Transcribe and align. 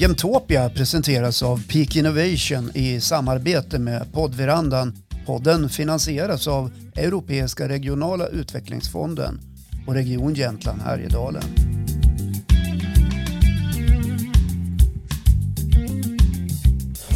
Jämtopia 0.00 0.70
presenteras 0.70 1.42
av 1.42 1.62
Peak 1.68 1.96
Innovation 1.96 2.70
i 2.74 3.00
samarbete 3.00 3.78
med 3.78 4.12
poddverandan. 4.12 4.92
Podden 5.26 5.68
finansieras 5.68 6.48
av 6.48 6.70
Europeiska 6.94 7.68
regionala 7.68 8.26
utvecklingsfonden 8.26 9.40
och 9.86 9.94
Region 9.94 10.34
Jämtland 10.34 10.80
Härjedalen. 10.82 11.42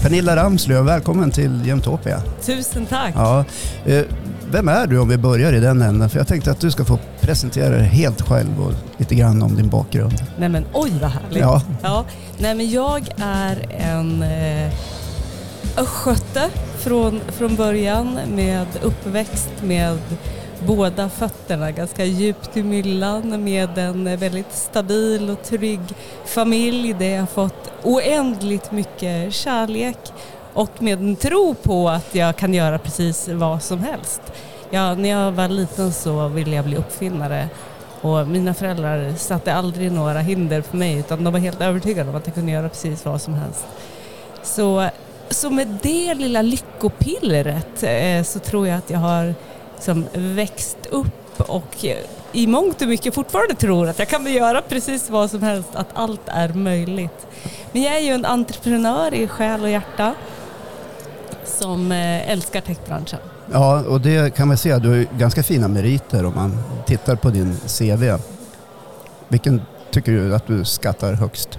Pernilla 0.03 0.37
Ramslöv, 0.37 0.85
välkommen 0.85 1.31
till 1.31 1.67
Jämtopia. 1.67 2.23
Tusen 2.43 2.87
tack. 2.87 3.15
Ja, 3.17 3.45
eh, 3.87 4.05
vem 4.51 4.69
är 4.69 4.87
du 4.87 4.99
om 4.99 5.09
vi 5.09 5.19
börjar 5.19 5.53
i 5.53 5.61
den 5.61 5.83
änden? 5.83 6.11
För 6.11 6.19
jag 6.19 6.29
tänkte 6.29 6.51
att 6.51 6.61
du 6.61 6.71
ska 6.71 6.85
få 6.85 6.99
presentera 7.21 7.69
dig 7.69 7.85
helt 7.85 8.23
själv 8.23 8.61
och 8.61 8.73
lite 8.97 9.15
grann 9.15 9.43
om 9.43 9.57
din 9.57 9.69
bakgrund. 9.69 10.15
Nej 10.39 10.49
men 10.49 10.65
oj 10.73 10.93
vad 11.03 11.11
härligt. 11.11 11.41
Ja. 11.41 11.63
Ja. 11.83 12.05
Nej 12.39 12.55
men 12.55 12.71
jag 12.71 13.09
är 13.17 13.67
en 13.71 14.23
eh, 14.23 14.73
östgöte 15.77 16.51
från, 16.79 17.21
från 17.29 17.57
början 17.57 18.19
med 18.35 18.67
uppväxt 18.83 19.53
med 19.63 19.99
båda 20.67 21.09
fötterna 21.09 21.71
ganska 21.71 22.05
djupt 22.05 22.57
i 22.57 22.63
myllan 22.63 23.45
med 23.45 23.79
en 23.79 24.17
väldigt 24.17 24.53
stabil 24.53 25.31
och 25.31 25.43
trygg 25.43 25.81
familj 26.25 26.97
där 26.99 27.17
jag 27.17 27.31
fått 27.31 27.73
oändligt 27.83 28.73
mycket 28.73 29.35
kärlek 29.35 29.99
och 30.55 30.83
med 30.83 30.99
en 30.99 31.17
tro 31.17 31.55
på 31.55 31.89
att 31.89 32.15
jag 32.15 32.37
kan 32.37 32.55
göra 32.55 32.79
precis 32.79 33.29
vad 33.29 33.63
som 33.63 33.79
helst. 33.79 34.23
Ja, 34.71 34.95
när 34.95 35.09
jag 35.09 35.33
var 35.33 35.49
liten 35.49 35.93
så 35.93 36.29
ville 36.29 36.57
jag 36.57 36.65
bli 36.65 36.77
uppfinnare 36.77 37.49
och 38.01 38.29
mina 38.29 38.55
föräldrar 38.55 39.15
satte 39.17 39.55
aldrig 39.55 39.93
några 39.93 40.19
hinder 40.19 40.63
för 40.63 40.77
mig 40.77 40.99
utan 40.99 41.25
de 41.25 41.33
var 41.33 41.41
helt 41.41 41.61
övertygade 41.61 42.11
om 42.11 42.17
att 42.17 42.27
jag 42.27 42.35
kunde 42.35 42.53
göra 42.53 42.69
precis 42.69 43.05
vad 43.05 43.23
som 43.23 43.35
helst. 43.35 43.65
Så, 44.43 44.89
så 45.31 45.51
med 45.51 45.79
det 45.83 46.15
lilla 46.15 46.43
lyckopillret 46.43 47.83
eh, 47.83 48.23
så 48.23 48.39
tror 48.39 48.69
jag 48.69 48.79
att 48.79 48.91
jag 48.91 48.99
har 48.99 49.35
liksom 49.75 50.07
växt 50.13 50.79
upp 50.91 51.41
och 51.41 51.85
eh, 51.85 51.97
i 52.33 52.47
mångt 52.47 52.83
och 52.83 52.89
mycket 52.89 53.15
fortfarande 53.15 53.55
tror 53.55 53.89
att 53.89 53.99
jag 53.99 54.09
kan 54.09 54.33
göra 54.33 54.63
precis 54.63 55.11
vad 55.11 55.31
som 55.31 55.43
helst, 55.43 55.69
att 55.73 55.89
allt 55.95 56.21
är 56.27 56.49
möjligt. 56.49 57.27
Men 57.73 57.83
jag 57.83 57.97
är 57.97 58.01
ju 58.01 58.13
en 58.13 58.25
entreprenör 58.25 59.15
i 59.15 59.29
själ 59.29 59.63
och 59.63 59.71
hjärta 59.71 60.15
som 61.45 61.93
eh, 61.93 62.31
älskar 62.31 62.61
techbranschen. 62.61 63.19
Ja, 63.53 63.81
och 63.81 64.01
det 64.01 64.35
kan 64.35 64.49
man 64.49 64.57
se. 64.57 64.79
Du 64.79 64.89
har 64.89 64.97
ju 64.97 65.07
ganska 65.19 65.43
fina 65.43 65.69
meriter 65.69 66.27
om 66.27 66.35
man 66.35 66.59
tittar 66.87 67.17
på 67.17 67.31
din 67.31 67.57
CV. 67.57 68.19
Vilken 69.29 69.63
tycker 69.91 70.13
du 70.13 70.35
att 70.35 70.47
du 70.47 70.65
skattar 70.65 71.13
högst? 71.13 71.59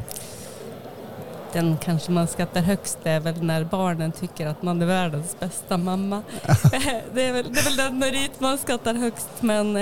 Den 1.53 1.77
kanske 1.77 2.11
man 2.11 2.27
skattar 2.27 2.61
högst 2.61 2.97
är 3.03 3.19
väl 3.19 3.43
när 3.43 3.63
barnen 3.63 4.11
tycker 4.11 4.47
att 4.47 4.61
man 4.61 4.81
är 4.81 4.85
världens 4.85 5.39
bästa 5.39 5.77
mamma. 5.77 6.21
det, 7.13 7.21
är 7.21 7.33
väl, 7.33 7.53
det 7.53 7.59
är 7.59 7.63
väl 7.63 7.75
den 7.75 7.99
merit 7.99 8.39
man 8.39 8.57
skattar 8.57 8.93
högst 8.93 9.29
men 9.39 9.75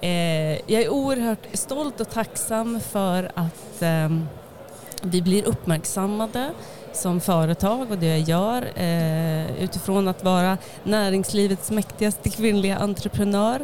eh, 0.00 0.52
jag 0.52 0.82
är 0.82 0.88
oerhört 0.88 1.46
stolt 1.52 2.00
och 2.00 2.10
tacksam 2.10 2.80
för 2.80 3.30
att 3.34 3.82
eh, 3.82 4.08
vi 5.02 5.22
blir 5.22 5.44
uppmärksammade 5.44 6.50
som 6.98 7.20
företag 7.20 7.90
och 7.90 7.98
det 7.98 8.06
jag 8.06 8.20
gör 8.20 8.62
eh, 8.74 9.64
utifrån 9.64 10.08
att 10.08 10.24
vara 10.24 10.58
näringslivets 10.84 11.70
mäktigaste 11.70 12.30
kvinnliga 12.30 12.76
entreprenör 12.76 13.60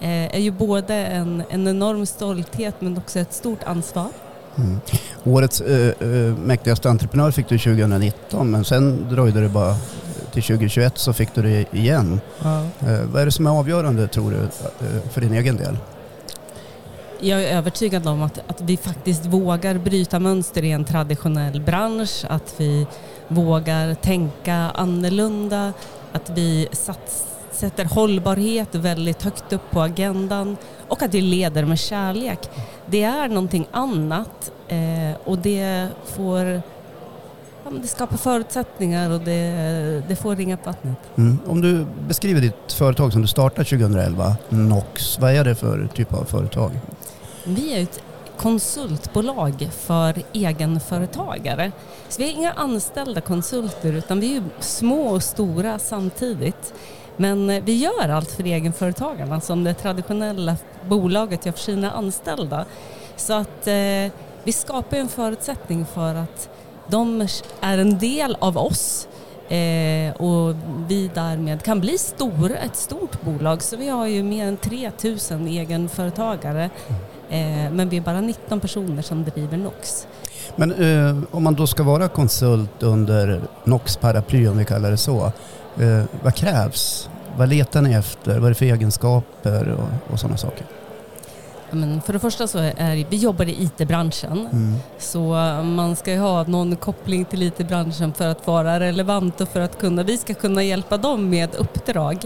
eh, 0.00 0.34
är 0.34 0.38
ju 0.38 0.50
både 0.50 0.94
en, 0.94 1.42
en 1.50 1.68
enorm 1.68 2.06
stolthet 2.06 2.74
men 2.78 2.98
också 2.98 3.18
ett 3.18 3.32
stort 3.32 3.62
ansvar. 3.62 4.08
Mm. 4.56 4.80
Årets 5.24 5.60
eh, 5.60 5.88
eh, 6.00 6.36
mäktigaste 6.36 6.90
entreprenör 6.90 7.30
fick 7.30 7.48
du 7.48 7.58
2019 7.58 8.50
men 8.50 8.64
sen 8.64 9.08
dröjde 9.10 9.40
det 9.40 9.48
bara 9.48 9.74
till 10.32 10.42
2021 10.42 10.98
så 10.98 11.12
fick 11.12 11.34
du 11.34 11.42
det 11.42 11.74
igen. 11.76 12.20
Ja. 12.42 12.66
Vad 13.12 13.22
är 13.22 13.24
det 13.24 13.32
som 13.32 13.46
är 13.46 13.50
avgörande 13.50 14.08
tror 14.08 14.30
du 14.30 14.48
för 15.10 15.20
din 15.20 15.32
egen 15.32 15.56
del? 15.56 15.76
Jag 17.22 17.42
är 17.44 17.56
övertygad 17.56 18.06
om 18.06 18.22
att, 18.22 18.38
att 18.50 18.60
vi 18.60 18.76
faktiskt 18.76 19.26
vågar 19.26 19.78
bryta 19.78 20.18
mönster 20.18 20.64
i 20.64 20.70
en 20.70 20.84
traditionell 20.84 21.60
bransch, 21.60 22.24
att 22.28 22.54
vi 22.56 22.86
vågar 23.28 23.94
tänka 23.94 24.54
annorlunda, 24.54 25.72
att 26.12 26.30
vi 26.30 26.68
sats, 26.72 27.26
sätter 27.52 27.84
hållbarhet 27.84 28.74
väldigt 28.74 29.22
högt 29.22 29.52
upp 29.52 29.70
på 29.70 29.80
agendan 29.80 30.56
och 30.88 31.02
att 31.02 31.14
vi 31.14 31.20
leder 31.20 31.64
med 31.64 31.78
kärlek. 31.78 32.50
Det 32.86 33.02
är 33.02 33.28
någonting 33.28 33.66
annat 33.70 34.52
eh, 34.68 35.20
och 35.24 35.38
det 35.38 35.88
får 36.06 36.62
det 37.82 37.88
skapar 37.88 38.16
förutsättningar 38.16 39.10
och 39.10 39.20
det, 39.20 40.02
det 40.08 40.16
får 40.16 40.36
ringa 40.36 40.56
på 40.56 40.70
vattnet. 40.70 40.98
Mm. 41.16 41.38
Om 41.46 41.60
du 41.60 41.86
beskriver 42.08 42.40
ditt 42.40 42.72
företag 42.72 43.12
som 43.12 43.22
du 43.22 43.28
startade 43.28 43.64
2011, 43.64 44.36
Nox, 44.48 45.18
vad 45.18 45.30
är 45.30 45.44
det 45.44 45.54
för 45.54 45.88
typ 45.94 46.14
av 46.14 46.24
företag? 46.24 46.70
Vi 47.44 47.74
är 47.74 47.82
ett 47.82 48.02
konsultbolag 48.36 49.68
för 49.72 50.22
egenföretagare. 50.32 51.72
Så 52.08 52.22
vi 52.22 52.28
är 52.28 52.32
inga 52.32 52.52
anställda 52.52 53.20
konsulter 53.20 53.92
utan 53.92 54.20
vi 54.20 54.36
är 54.36 54.42
små 54.60 55.02
och 55.02 55.22
stora 55.22 55.78
samtidigt. 55.78 56.74
Men 57.16 57.50
eh, 57.50 57.64
vi 57.64 57.74
gör 57.74 58.08
allt 58.08 58.30
för 58.30 58.44
egenföretagarna 58.44 59.40
som 59.40 59.64
det 59.64 59.74
traditionella 59.74 60.56
bolaget 60.88 61.46
gör 61.46 61.52
för 61.52 61.60
sina 61.60 61.90
anställda. 61.90 62.64
Så 63.16 63.32
att 63.32 63.66
eh, 63.66 64.12
vi 64.44 64.52
skapar 64.52 64.96
en 64.96 65.08
förutsättning 65.08 65.86
för 65.86 66.14
att 66.14 66.48
de 66.86 67.28
är 67.60 67.78
en 67.78 67.98
del 67.98 68.36
av 68.40 68.58
oss 68.58 69.08
eh, 69.48 70.12
och 70.16 70.54
vi 70.88 71.10
därmed 71.14 71.62
kan 71.62 71.80
bli 71.80 71.98
stora, 71.98 72.56
ett 72.56 72.76
stort 72.76 73.22
bolag. 73.22 73.62
Så 73.62 73.76
vi 73.76 73.88
har 73.88 74.06
ju 74.06 74.22
mer 74.22 74.46
än 74.46 74.56
3000 74.56 75.46
egenföretagare 75.46 76.70
mm 76.88 77.00
men 77.72 77.88
vi 77.88 77.96
är 77.96 78.00
bara 78.00 78.20
19 78.20 78.60
personer 78.60 79.02
som 79.02 79.24
driver 79.24 79.56
NOX. 79.56 80.06
Men 80.56 80.72
eh, 80.72 81.16
om 81.30 81.42
man 81.44 81.54
då 81.54 81.66
ska 81.66 81.82
vara 81.82 82.08
konsult 82.08 82.82
under 82.82 83.40
NOX 83.64 83.96
paraply 83.96 84.48
om 84.48 84.58
vi 84.58 84.64
kallar 84.64 84.90
det 84.90 84.96
så, 84.96 85.32
eh, 85.80 86.02
vad 86.22 86.34
krävs? 86.34 87.08
Vad 87.36 87.48
letar 87.48 87.82
ni 87.82 87.92
efter? 87.92 88.34
Vad 88.34 88.44
är 88.44 88.48
det 88.48 88.54
för 88.54 88.64
egenskaper 88.66 89.68
och, 89.68 90.12
och 90.12 90.20
sådana 90.20 90.36
saker? 90.36 90.66
Men 91.70 92.00
för 92.02 92.12
det 92.12 92.18
första 92.18 92.46
så 92.46 92.58
är 92.58 93.06
vi 93.10 93.16
jobbar 93.16 93.44
i 93.48 93.62
IT-branschen 93.64 94.48
Mm. 94.52 94.74
så 94.98 95.20
man 95.64 95.96
ska 95.96 96.12
ju 96.12 96.18
ha 96.18 96.42
någon 96.42 96.76
koppling 96.76 97.24
till 97.24 97.42
IT-branschen 97.42 98.12
för 98.12 98.28
att 98.28 98.46
vara 98.46 98.80
relevant 98.80 99.40
och 99.40 99.48
för 99.48 99.60
att 99.60 99.78
kunna, 99.78 100.02
vi 100.02 100.18
ska 100.18 100.34
kunna 100.34 100.62
hjälpa 100.62 100.96
dem 100.96 101.30
med 101.30 101.54
uppdrag. 101.54 102.24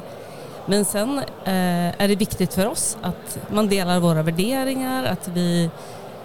Men 0.66 0.84
sen 0.84 1.18
eh, 1.44 2.02
är 2.02 2.08
det 2.08 2.16
viktigt 2.16 2.54
för 2.54 2.66
oss 2.66 2.96
att 3.02 3.38
man 3.50 3.68
delar 3.68 4.00
våra 4.00 4.22
värderingar, 4.22 5.04
att 5.04 5.28
vi 5.28 5.70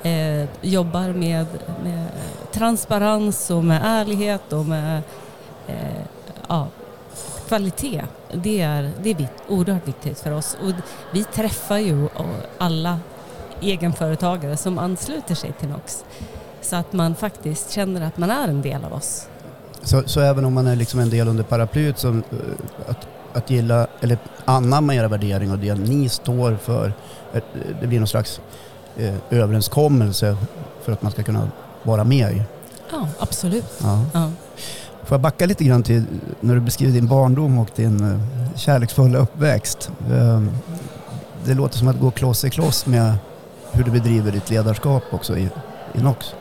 eh, 0.03 0.49
jobbar 0.61 1.13
med, 1.13 1.45
med 1.83 2.07
transparens 2.51 3.51
och 3.51 3.63
med 3.63 3.81
ärlighet 3.83 4.53
och 4.53 4.65
med 4.65 5.01
eh, 5.67 6.03
ja, 6.47 6.67
kvalitet. 7.47 8.03
Det 8.33 8.61
är, 8.61 8.91
det 9.03 9.09
är 9.09 9.27
oerhört 9.47 9.87
viktigt 9.87 10.19
för 10.19 10.31
oss. 10.31 10.57
Och 10.63 10.71
vi 11.13 11.23
träffar 11.23 11.77
ju 11.77 12.07
alla 12.57 12.99
egenföretagare 13.61 14.57
som 14.57 14.77
ansluter 14.77 15.35
sig 15.35 15.51
till 15.59 15.69
NOX. 15.69 16.05
Så 16.61 16.75
att 16.75 16.93
man 16.93 17.15
faktiskt 17.15 17.71
känner 17.71 18.01
att 18.01 18.17
man 18.17 18.29
är 18.29 18.47
en 18.47 18.61
del 18.61 18.83
av 18.83 18.93
oss. 18.93 19.27
Så, 19.83 20.03
så 20.05 20.19
även 20.19 20.45
om 20.45 20.53
man 20.53 20.67
är 20.67 20.75
liksom 20.75 20.99
en 20.99 21.09
del 21.09 21.27
under 21.27 21.43
paraplyet, 21.43 21.99
som, 21.99 22.17
eh, 22.17 22.89
att, 22.89 23.07
att 23.33 23.49
gilla 23.49 23.87
eller 24.01 24.17
anamma 24.45 24.95
era 24.95 25.07
värderingar 25.07 25.53
och 25.53 25.59
det 25.59 25.75
ni 25.75 26.09
står 26.09 26.55
för, 26.55 26.93
det 27.81 27.87
blir 27.87 27.99
någon 27.99 28.07
slags 28.07 28.41
eh, 28.97 29.15
överenskommelse 29.29 30.37
för 30.83 30.91
att 30.91 31.01
man 31.01 31.11
ska 31.11 31.23
kunna 31.23 31.47
vara 31.83 32.03
med 32.03 32.31
i. 32.33 32.41
Ja, 32.91 33.07
absolut. 33.19 33.65
Ja. 33.81 34.01
Ja. 34.13 34.31
Får 35.03 35.15
jag 35.15 35.21
backa 35.21 35.45
lite 35.45 35.63
grann 35.63 35.83
till 35.83 36.03
när 36.39 36.53
du 36.55 36.59
beskriver 36.61 36.93
din 36.93 37.07
barndom 37.07 37.57
och 37.59 37.69
din 37.75 38.11
eh, 38.13 38.57
kärleksfulla 38.57 39.17
uppväxt. 39.17 39.91
Eh, 40.11 40.41
Det 41.45 41.53
låter 41.53 41.77
som 41.77 41.87
att 41.87 41.99
gå 41.99 42.11
kloss 42.11 42.43
i 42.45 42.49
kloss 42.49 42.85
med 42.85 43.13
hur 43.71 43.83
du 43.83 43.91
bedriver 43.91 44.31
ditt 44.31 44.49
ledarskap 44.49 45.03
också 45.11 45.37
i, 45.37 45.49
i 45.93 46.01
NOX. 46.01 46.33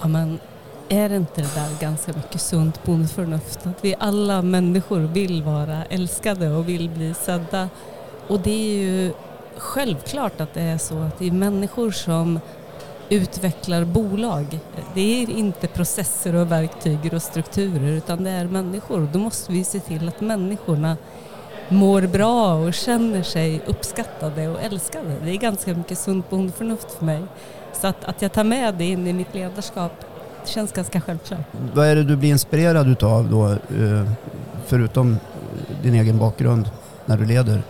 Ja, 0.00 0.08
men 0.08 0.38
är 0.92 1.12
inte 1.12 1.40
det 1.40 1.54
där 1.54 1.80
ganska 1.80 2.12
mycket 2.12 2.40
sunt 2.40 2.84
bondförnuft? 2.84 3.66
Att 3.66 3.84
vi 3.84 3.94
alla 3.98 4.42
människor 4.42 5.00
vill 5.00 5.42
vara 5.42 5.84
älskade 5.84 6.50
och 6.50 6.68
vill 6.68 6.90
bli 6.90 7.14
sedda. 7.14 7.68
Och 8.28 8.40
det 8.40 8.50
är 8.50 8.82
ju 8.82 9.12
självklart 9.56 10.40
att 10.40 10.54
det 10.54 10.60
är 10.60 10.78
så 10.78 10.98
att 10.98 11.18
det 11.18 11.26
är 11.26 11.32
människor 11.32 11.90
som 11.90 12.40
utvecklar 13.08 13.84
bolag. 13.84 14.58
Det 14.94 15.22
är 15.22 15.30
inte 15.30 15.66
processer 15.66 16.34
och 16.34 16.52
verktyg 16.52 17.14
och 17.14 17.22
strukturer 17.22 17.92
utan 17.92 18.24
det 18.24 18.30
är 18.30 18.44
människor. 18.44 19.08
Då 19.12 19.18
måste 19.18 19.52
vi 19.52 19.64
se 19.64 19.80
till 19.80 20.08
att 20.08 20.20
människorna 20.20 20.96
mår 21.68 22.02
bra 22.02 22.54
och 22.54 22.74
känner 22.74 23.22
sig 23.22 23.62
uppskattade 23.66 24.48
och 24.48 24.62
älskade. 24.62 25.16
Det 25.24 25.30
är 25.30 25.36
ganska 25.36 25.74
mycket 25.74 25.98
sunt 25.98 26.30
bondförnuft 26.30 26.92
för 26.92 27.04
mig. 27.04 27.22
Så 27.72 27.86
att, 27.86 28.04
att 28.04 28.22
jag 28.22 28.32
tar 28.32 28.44
med 28.44 28.74
det 28.74 28.84
in 28.84 29.06
i 29.06 29.12
mitt 29.12 29.34
ledarskap 29.34 30.04
känns 30.48 30.72
ganska 30.72 31.00
självklart. 31.00 31.40
Vad 31.74 31.86
är 31.86 31.96
det 31.96 32.04
du 32.04 32.16
blir 32.16 32.30
inspirerad 32.30 32.88
utav 32.88 33.30
då, 33.30 33.48
eh, 33.50 34.10
förutom 34.66 35.16
din 35.82 35.94
egen 35.94 36.18
bakgrund 36.18 36.70
när 37.06 37.16
du 37.16 37.24
leder? 37.26 37.62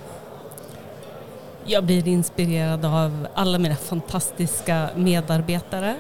Jag 1.65 1.85
blir 1.85 2.09
inspirerad 2.09 2.85
av 2.85 3.27
alla 3.35 3.59
mina 3.59 3.77
fantastiska 3.77 4.89
medarbetare 4.97 5.97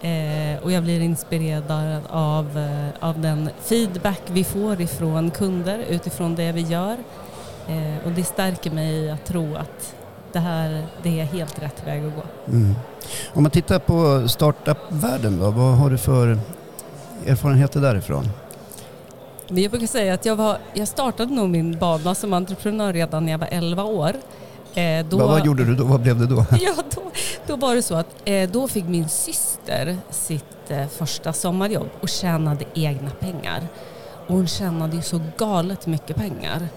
eh, 0.00 0.62
och 0.62 0.72
jag 0.72 0.82
blir 0.82 1.00
inspirerad 1.00 2.04
av, 2.10 2.58
eh, 2.58 3.08
av 3.08 3.20
den 3.20 3.50
feedback 3.60 4.22
vi 4.26 4.44
får 4.44 4.80
ifrån 4.80 5.30
kunder 5.30 5.84
utifrån 5.88 6.34
det 6.34 6.52
vi 6.52 6.60
gör. 6.60 6.96
Och 8.04 8.10
det 8.10 8.24
stärker 8.24 8.70
mig 8.70 9.10
att 9.10 9.24
tro 9.24 9.56
att 9.56 9.94
det 10.34 10.40
här 10.40 10.86
det 11.02 11.20
är 11.20 11.24
helt 11.24 11.62
rätt 11.62 11.86
väg 11.86 12.04
att 12.06 12.14
gå. 12.14 12.22
Mm. 12.48 12.74
Om 13.32 13.42
man 13.42 13.50
tittar 13.50 13.78
på 13.78 14.28
startup-världen 14.28 15.38
då, 15.38 15.50
vad 15.50 15.74
har 15.74 15.90
du 15.90 15.98
för 15.98 16.38
erfarenheter 17.26 17.80
därifrån? 17.80 18.24
Jag 19.48 19.70
brukar 19.70 19.86
säga 19.86 20.14
att 20.14 20.26
jag, 20.26 20.36
var, 20.36 20.58
jag 20.74 20.88
startade 20.88 21.34
nog 21.34 21.48
min 21.50 21.78
bana 21.78 22.14
som 22.14 22.32
entreprenör 22.32 22.92
redan 22.92 23.24
när 23.24 23.32
jag 23.32 23.38
var 23.38 23.48
11 23.50 23.84
år. 23.84 24.12
Eh, 24.74 25.06
då, 25.06 25.16
vad, 25.16 25.28
vad, 25.28 25.46
gjorde 25.46 25.64
du 25.64 25.74
då? 25.74 25.84
Vad 25.84 26.00
blev 26.00 26.18
det 26.18 26.26
då? 26.26 26.46
Ja, 26.60 26.74
då, 26.94 27.02
då 27.46 27.56
var 27.56 27.74
det 27.74 27.82
så 27.82 27.94
att 27.94 28.06
eh, 28.24 28.50
då 28.50 28.68
fick 28.68 28.84
min 28.84 29.08
syster 29.08 29.96
sitt 30.10 30.70
eh, 30.70 30.86
första 30.86 31.32
sommarjobb 31.32 31.88
och 32.00 32.08
tjänade 32.08 32.64
egna 32.74 33.10
pengar. 33.10 33.68
Och 34.26 34.34
hon 34.34 34.46
tjänade 34.46 34.96
ju 34.96 35.02
så 35.02 35.20
galet 35.38 35.86
mycket 35.86 36.16
pengar. 36.16 36.68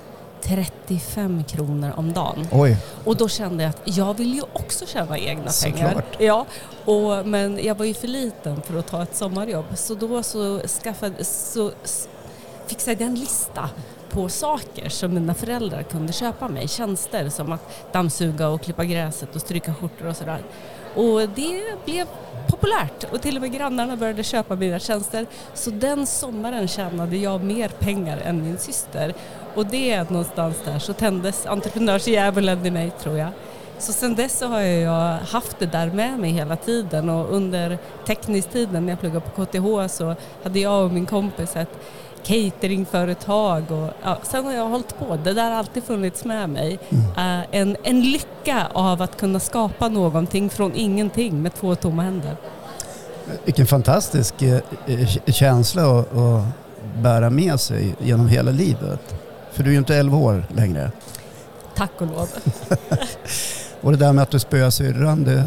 35 0.47 1.43
kronor 1.43 1.93
om 1.95 2.13
dagen. 2.13 2.47
Oj. 2.51 2.77
Och 3.05 3.17
då 3.17 3.27
kände 3.29 3.63
jag 3.63 3.69
att 3.69 3.97
jag 3.97 4.13
vill 4.13 4.33
ju 4.33 4.41
också 4.53 4.85
tjäna 4.85 5.17
egna 5.17 5.49
Såklart. 5.51 5.79
pengar. 5.79 6.03
Ja, 6.17 6.45
och, 6.85 7.27
men 7.27 7.59
jag 7.63 7.75
var 7.75 7.85
ju 7.85 7.93
för 7.93 8.07
liten 8.07 8.61
för 8.61 8.79
att 8.79 8.87
ta 8.87 9.03
ett 9.03 9.15
sommarjobb. 9.15 9.65
Så 9.75 9.95
då 9.95 10.23
så 10.23 10.59
skaffade, 10.59 11.23
så 11.23 11.71
fixade 12.67 13.03
jag 13.03 13.09
en 13.09 13.15
lista 13.15 13.69
på 14.09 14.29
saker 14.29 14.89
som 14.89 15.13
mina 15.13 15.33
föräldrar 15.33 15.83
kunde 15.83 16.13
köpa 16.13 16.47
mig. 16.47 16.67
Tjänster 16.67 17.29
som 17.29 17.51
att 17.51 17.93
dammsuga 17.93 18.47
och 18.49 18.61
klippa 18.61 18.85
gräset 18.85 19.35
och 19.35 19.41
stryka 19.41 19.73
skjortor 19.73 20.07
och 20.07 20.15
sådär. 20.17 20.41
Och 20.97 21.29
det 21.35 21.85
blev 21.85 22.07
populärt 22.47 23.03
och 23.11 23.21
till 23.21 23.35
och 23.35 23.41
med 23.41 23.51
grannarna 23.51 23.95
började 23.95 24.23
köpa 24.23 24.55
mina 24.55 24.79
tjänster. 24.79 25.25
Så 25.53 25.69
den 25.69 26.05
sommaren 26.07 26.67
tjänade 26.67 27.17
jag 27.17 27.43
mer 27.43 27.69
pengar 27.69 28.17
än 28.17 28.43
min 28.43 28.57
syster. 28.57 29.13
Och 29.55 29.65
det 29.65 29.91
är 29.91 30.03
någonstans 30.03 30.57
där 30.65 30.79
så 30.79 30.93
tändes 30.93 31.45
entreprenörsdjävulen 31.45 32.65
i 32.65 32.71
mig 32.71 32.91
tror 32.99 33.17
jag. 33.17 33.29
Så 33.79 33.93
sen 33.93 34.15
dess 34.15 34.37
så 34.37 34.47
har 34.47 34.61
jag 34.61 35.17
haft 35.17 35.59
det 35.59 35.65
där 35.65 35.87
med 35.87 36.19
mig 36.19 36.31
hela 36.31 36.55
tiden 36.55 37.09
och 37.09 37.33
under 37.33 37.77
teknisktiden 38.05 38.85
när 38.85 38.91
jag 38.91 38.99
pluggade 38.99 39.25
på 39.29 39.45
KTH 39.45 39.93
så 39.93 40.15
hade 40.43 40.59
jag 40.59 40.85
och 40.85 40.91
min 40.91 41.05
kompis 41.05 41.55
ett 41.55 41.79
cateringföretag 42.23 43.71
och 43.71 43.89
ja, 44.03 44.17
sen 44.23 44.45
har 44.45 44.53
jag 44.53 44.67
hållit 44.67 44.99
på. 44.99 45.17
Det 45.23 45.33
där 45.33 45.51
har 45.51 45.57
alltid 45.57 45.83
funnits 45.83 46.25
med 46.25 46.49
mig. 46.49 46.79
Mm. 46.89 47.03
Uh, 47.05 47.45
en, 47.51 47.77
en 47.83 48.01
lycka 48.01 48.67
av 48.73 49.01
att 49.01 49.17
kunna 49.17 49.39
skapa 49.39 49.87
någonting 49.87 50.49
från 50.49 50.75
ingenting 50.75 51.41
med 51.41 51.53
två 51.55 51.75
tomma 51.75 52.03
händer. 52.03 52.37
Vilken 53.45 53.67
fantastisk 53.67 54.41
eh, 54.41 54.59
eh 54.85 55.07
känsla 55.25 55.99
att, 55.99 56.17
att 56.17 56.43
bära 56.95 57.29
med 57.29 57.59
sig 57.59 57.95
genom 57.99 58.27
hela 58.27 58.51
livet. 58.51 59.15
För 59.51 59.63
du 59.63 59.69
är 59.69 59.71
ju 59.71 59.77
inte 59.77 59.95
11 59.95 60.17
år 60.17 60.45
längre. 60.55 60.91
Tack 61.75 61.91
och 61.97 62.07
lov. 62.07 62.29
och 63.81 63.91
det 63.91 63.97
där 63.97 64.13
med 64.13 64.23
att 64.23 64.31
du 64.31 64.39
spöade 64.39 64.71
syrran, 64.71 65.23
det, 65.23 65.43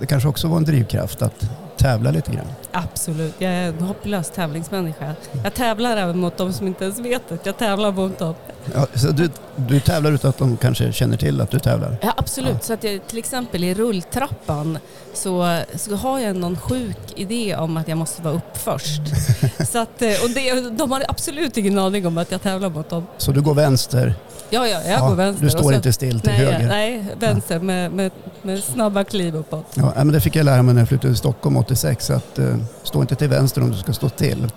det 0.00 0.06
kanske 0.06 0.28
också 0.28 0.48
var 0.48 0.56
en 0.56 0.64
drivkraft 0.64 1.22
att 1.22 1.50
tävla 1.82 2.10
lite 2.10 2.32
grann? 2.32 2.46
Absolut, 2.72 3.34
jag 3.38 3.52
är 3.52 3.68
en 3.68 3.80
hopplös 3.80 4.30
tävlingsmänniska. 4.30 5.14
Jag 5.44 5.54
tävlar 5.54 5.96
även 5.96 6.18
mot 6.18 6.36
de 6.36 6.52
som 6.52 6.66
inte 6.66 6.84
ens 6.84 6.98
vet 6.98 7.28
det. 7.28 7.38
Jag 7.46 7.58
tävlar 7.58 7.92
mot 7.92 8.18
dem. 8.18 8.34
Ja, 8.74 8.86
så 8.94 9.10
du, 9.10 9.30
du 9.56 9.80
tävlar 9.80 10.12
utan 10.12 10.28
att 10.28 10.38
de 10.38 10.56
kanske 10.56 10.92
känner 10.92 11.16
till 11.16 11.40
att 11.40 11.50
du 11.50 11.58
tävlar? 11.58 11.96
Ja, 12.02 12.14
absolut. 12.16 12.52
Ja. 12.52 12.60
Så 12.60 12.72
att 12.72 12.84
jag, 12.84 13.06
till 13.06 13.18
exempel 13.18 13.64
i 13.64 13.74
rulltrappan 13.74 14.78
så, 15.14 15.58
så 15.76 15.96
har 15.96 16.18
jag 16.18 16.36
någon 16.36 16.56
sjuk 16.56 16.98
idé 17.16 17.56
om 17.56 17.76
att 17.76 17.88
jag 17.88 17.98
måste 17.98 18.22
vara 18.22 18.34
upp 18.34 18.56
först. 18.56 19.02
så 19.72 19.78
att, 19.78 20.02
och 20.02 20.30
det, 20.34 20.70
de 20.70 20.90
har 20.90 21.04
absolut 21.08 21.56
ingen 21.56 21.78
aning 21.78 22.06
om 22.06 22.18
att 22.18 22.30
jag 22.30 22.42
tävlar 22.42 22.70
mot 22.70 22.90
dem. 22.90 23.06
Så 23.18 23.32
du 23.32 23.42
går 23.42 23.54
vänster? 23.54 24.14
Ja, 24.52 24.68
ja, 24.68 24.80
jag 24.86 24.98
ja, 24.98 25.08
går 25.08 25.14
vänster. 25.14 25.44
Du 25.44 25.50
står 25.50 25.62
så, 25.62 25.72
inte 25.72 25.92
still 25.92 26.20
till 26.20 26.32
nej, 26.32 26.44
höger? 26.44 26.68
Nej, 26.68 27.04
vänster 27.18 27.54
ja. 27.54 27.62
med, 27.62 27.92
med, 27.92 28.10
med, 28.42 28.64
snabba 28.64 29.04
kliv 29.04 29.36
uppåt. 29.36 29.66
Ja, 29.74 29.92
men 29.96 30.12
det 30.12 30.20
fick 30.20 30.36
jag 30.36 30.44
lära 30.44 30.62
mig 30.62 30.74
när 30.74 30.80
jag 30.80 30.88
flyttade 30.88 31.08
till 31.08 31.18
Stockholm 31.18 31.56
86, 31.56 32.10
att 32.10 32.38
uh, 32.38 32.56
stå 32.82 33.00
inte 33.00 33.14
till 33.14 33.28
vänster 33.28 33.62
om 33.62 33.70
du 33.70 33.76
ska 33.76 33.92
stå 33.92 34.08
till. 34.08 34.48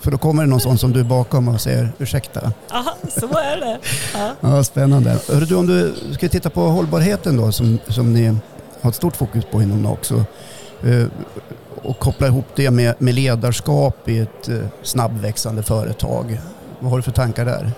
För 0.00 0.10
då 0.10 0.18
kommer 0.18 0.42
det 0.42 0.48
någon 0.48 0.60
sån 0.60 0.78
som 0.78 0.92
du 0.92 1.04
bakom 1.04 1.48
och 1.48 1.60
säger 1.60 1.92
ursäkta. 1.98 2.52
Aha, 2.72 2.94
så 3.08 3.26
är 3.26 3.56
det. 3.60 3.78
Ja, 4.14 4.30
ja 4.40 4.64
spännande. 4.64 5.18
Hörru, 5.28 5.44
du, 5.44 5.54
om 5.54 5.66
du 5.66 5.94
ska 6.14 6.28
titta 6.28 6.50
på 6.50 6.60
hållbarheten 6.60 7.36
då 7.36 7.52
som, 7.52 7.78
som 7.88 8.12
ni 8.12 8.36
har 8.80 8.90
ett 8.90 8.96
stort 8.96 9.16
fokus 9.16 9.44
på 9.50 9.62
inom 9.62 9.86
och, 9.86 10.06
uh, 10.86 11.06
och 11.82 11.98
koppla 11.98 12.26
ihop 12.26 12.46
det 12.56 12.70
med, 12.70 12.94
med 12.98 13.14
ledarskap 13.14 14.08
i 14.08 14.18
ett 14.18 14.48
uh, 14.48 14.64
snabbväxande 14.82 15.62
företag. 15.62 16.40
Vad 16.80 16.90
har 16.90 16.98
du 16.98 17.02
för 17.02 17.12
tankar 17.12 17.44
där? 17.44 17.72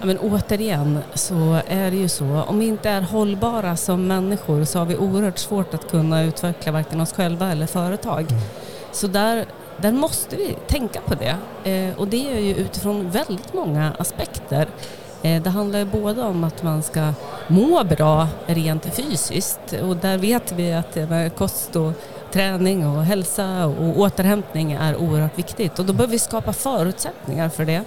Ja, 0.00 0.06
men 0.06 0.18
återigen 0.18 0.98
så 1.14 1.60
är 1.66 1.90
det 1.90 1.96
ju 1.96 2.08
så, 2.08 2.24
om 2.46 2.58
vi 2.58 2.66
inte 2.66 2.90
är 2.90 3.00
hållbara 3.00 3.76
som 3.76 4.06
människor 4.06 4.64
så 4.64 4.78
har 4.78 4.86
vi 4.86 4.96
oerhört 4.96 5.38
svårt 5.38 5.74
att 5.74 5.90
kunna 5.90 6.22
utveckla 6.22 6.72
varken 6.72 7.00
oss 7.00 7.12
själva 7.12 7.52
eller 7.52 7.66
företag. 7.66 8.20
Mm. 8.20 8.42
Så 8.92 9.06
där, 9.06 9.46
där 9.76 9.92
måste 9.92 10.36
vi 10.36 10.56
tänka 10.66 11.00
på 11.00 11.14
det. 11.14 11.36
Eh, 11.70 11.98
och 11.98 12.08
det 12.08 12.36
är 12.36 12.40
ju 12.40 12.54
utifrån 12.54 13.10
väldigt 13.10 13.54
många 13.54 13.92
aspekter. 13.98 14.68
Eh, 15.22 15.42
det 15.42 15.50
handlar 15.50 15.78
ju 15.78 15.84
både 15.84 16.22
om 16.22 16.44
att 16.44 16.62
man 16.62 16.82
ska 16.82 17.12
må 17.48 17.84
bra 17.84 18.28
rent 18.46 18.94
fysiskt 18.94 19.72
och 19.82 19.96
där 19.96 20.18
vet 20.18 20.52
vi 20.52 20.72
att 20.72 20.96
eh, 20.96 21.28
kost 21.28 21.76
och 21.76 21.92
träning 22.32 22.86
och 22.86 23.04
hälsa 23.04 23.66
och 23.66 23.98
återhämtning 23.98 24.72
är 24.72 24.96
oerhört 24.96 25.38
viktigt 25.38 25.78
och 25.78 25.84
då 25.84 25.92
behöver 25.92 26.12
vi 26.12 26.18
skapa 26.18 26.52
förutsättningar 26.52 27.48
för 27.48 27.64
det. 27.64 27.84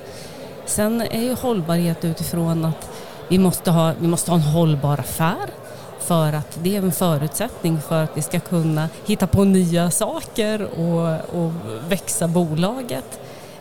Sen 0.65 1.01
är 1.01 1.21
ju 1.21 1.33
hållbarhet 1.33 2.05
utifrån 2.05 2.65
att 2.65 2.89
vi 3.27 3.37
måste 3.37 3.71
ha, 3.71 3.93
vi 3.99 4.07
måste 4.07 4.31
ha 4.31 4.37
en 4.37 4.43
hållbar 4.43 4.99
affär 4.99 5.49
för 5.99 6.33
att 6.33 6.59
det 6.63 6.75
är 6.75 6.81
en 6.81 6.91
förutsättning 6.91 7.81
för 7.81 8.03
att 8.03 8.17
vi 8.17 8.21
ska 8.21 8.39
kunna 8.39 8.89
hitta 9.05 9.27
på 9.27 9.43
nya 9.43 9.91
saker 9.91 10.79
och, 10.79 11.41
och 11.41 11.51
växa 11.89 12.27
bolaget. 12.27 13.19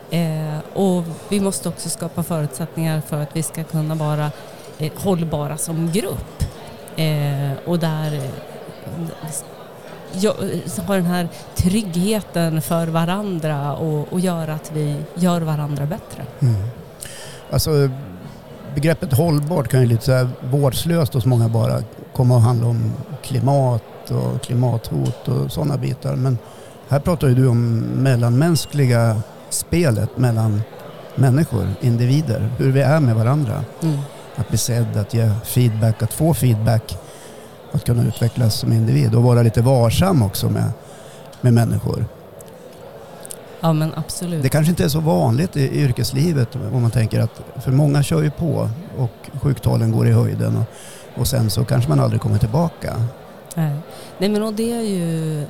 Eh, 0.09 0.59
och 0.73 1.03
vi 1.29 1.39
måste 1.39 1.69
också 1.69 1.89
skapa 1.89 2.23
förutsättningar 2.23 3.01
för 3.01 3.21
att 3.21 3.35
vi 3.35 3.43
ska 3.43 3.63
kunna 3.63 3.95
vara 3.95 4.31
eh, 4.77 4.91
hållbara 4.95 5.57
som 5.57 5.91
grupp. 5.91 6.43
Eh, 6.95 7.51
och 7.65 7.79
där 7.79 8.13
eh, 8.13 8.23
eh, 10.23 10.85
ha 10.87 10.95
den 10.95 11.05
här 11.05 11.27
tryggheten 11.55 12.61
för 12.61 12.87
varandra 12.87 13.73
och, 13.75 14.13
och 14.13 14.19
göra 14.19 14.53
att 14.53 14.71
vi 14.71 14.95
gör 15.15 15.41
varandra 15.41 15.85
bättre. 15.85 16.25
Mm. 16.39 16.55
Alltså, 17.53 17.89
begreppet 18.73 19.13
hållbart 19.13 19.67
kan 19.67 19.81
ju 19.81 19.87
lite 19.87 20.05
så 20.05 20.11
här 20.11 20.29
vårdslöst 20.51 21.13
hos 21.13 21.25
många 21.25 21.49
bara 21.49 21.83
komma 22.13 22.37
att 22.37 22.43
handla 22.43 22.67
om 22.67 22.93
klimat 23.23 24.11
och 24.11 24.41
klimathot 24.41 25.27
och 25.27 25.51
sådana 25.51 25.77
bitar. 25.77 26.15
Men 26.15 26.37
här 26.87 26.99
pratar 26.99 27.27
ju 27.27 27.35
du 27.35 27.47
om 27.47 27.79
mellanmänskliga 27.79 29.21
spelet 29.49 30.17
mellan 30.17 30.61
människor, 31.15 31.67
individer, 31.81 32.49
hur 32.57 32.71
vi 32.71 32.81
är 32.81 32.99
med 32.99 33.15
varandra. 33.15 33.63
Mm. 33.81 33.97
Att 34.35 34.49
bli 34.49 34.57
sedd, 34.57 34.97
att 34.97 35.13
ge 35.13 35.31
feedback, 35.45 36.03
att 36.03 36.13
få 36.13 36.33
feedback, 36.33 36.97
att 37.71 37.85
kunna 37.85 38.03
utvecklas 38.03 38.55
som 38.55 38.73
individ 38.73 39.15
och 39.15 39.23
vara 39.23 39.41
lite 39.41 39.61
varsam 39.61 40.23
också 40.23 40.49
med, 40.49 40.71
med 41.41 41.53
människor. 41.53 42.05
Ja 43.63 43.73
men 43.73 43.93
absolut. 43.95 44.43
Det 44.43 44.49
kanske 44.49 44.69
inte 44.69 44.83
är 44.83 44.89
så 44.89 44.99
vanligt 44.99 45.57
i 45.57 45.81
yrkeslivet 45.81 46.55
om 46.55 46.81
man 46.81 46.91
tänker 46.91 47.21
att 47.21 47.41
för 47.63 47.71
många 47.71 48.03
kör 48.03 48.23
ju 48.23 48.31
på 48.31 48.69
och 48.97 49.41
sjuktalen 49.41 49.91
går 49.91 50.07
i 50.07 50.11
höjden 50.11 50.57
och, 50.57 50.63
och 51.21 51.27
sen 51.27 51.49
så 51.49 51.65
kanske 51.65 51.89
man 51.89 51.99
aldrig 51.99 52.21
kommer 52.21 52.37
tillbaka. 52.37 52.93
Nej, 53.55 53.75
Nej 54.17 54.29
men 54.29 54.43
och 54.43 54.53
det 54.53 54.71
är 54.71 54.81
ju 54.81 55.45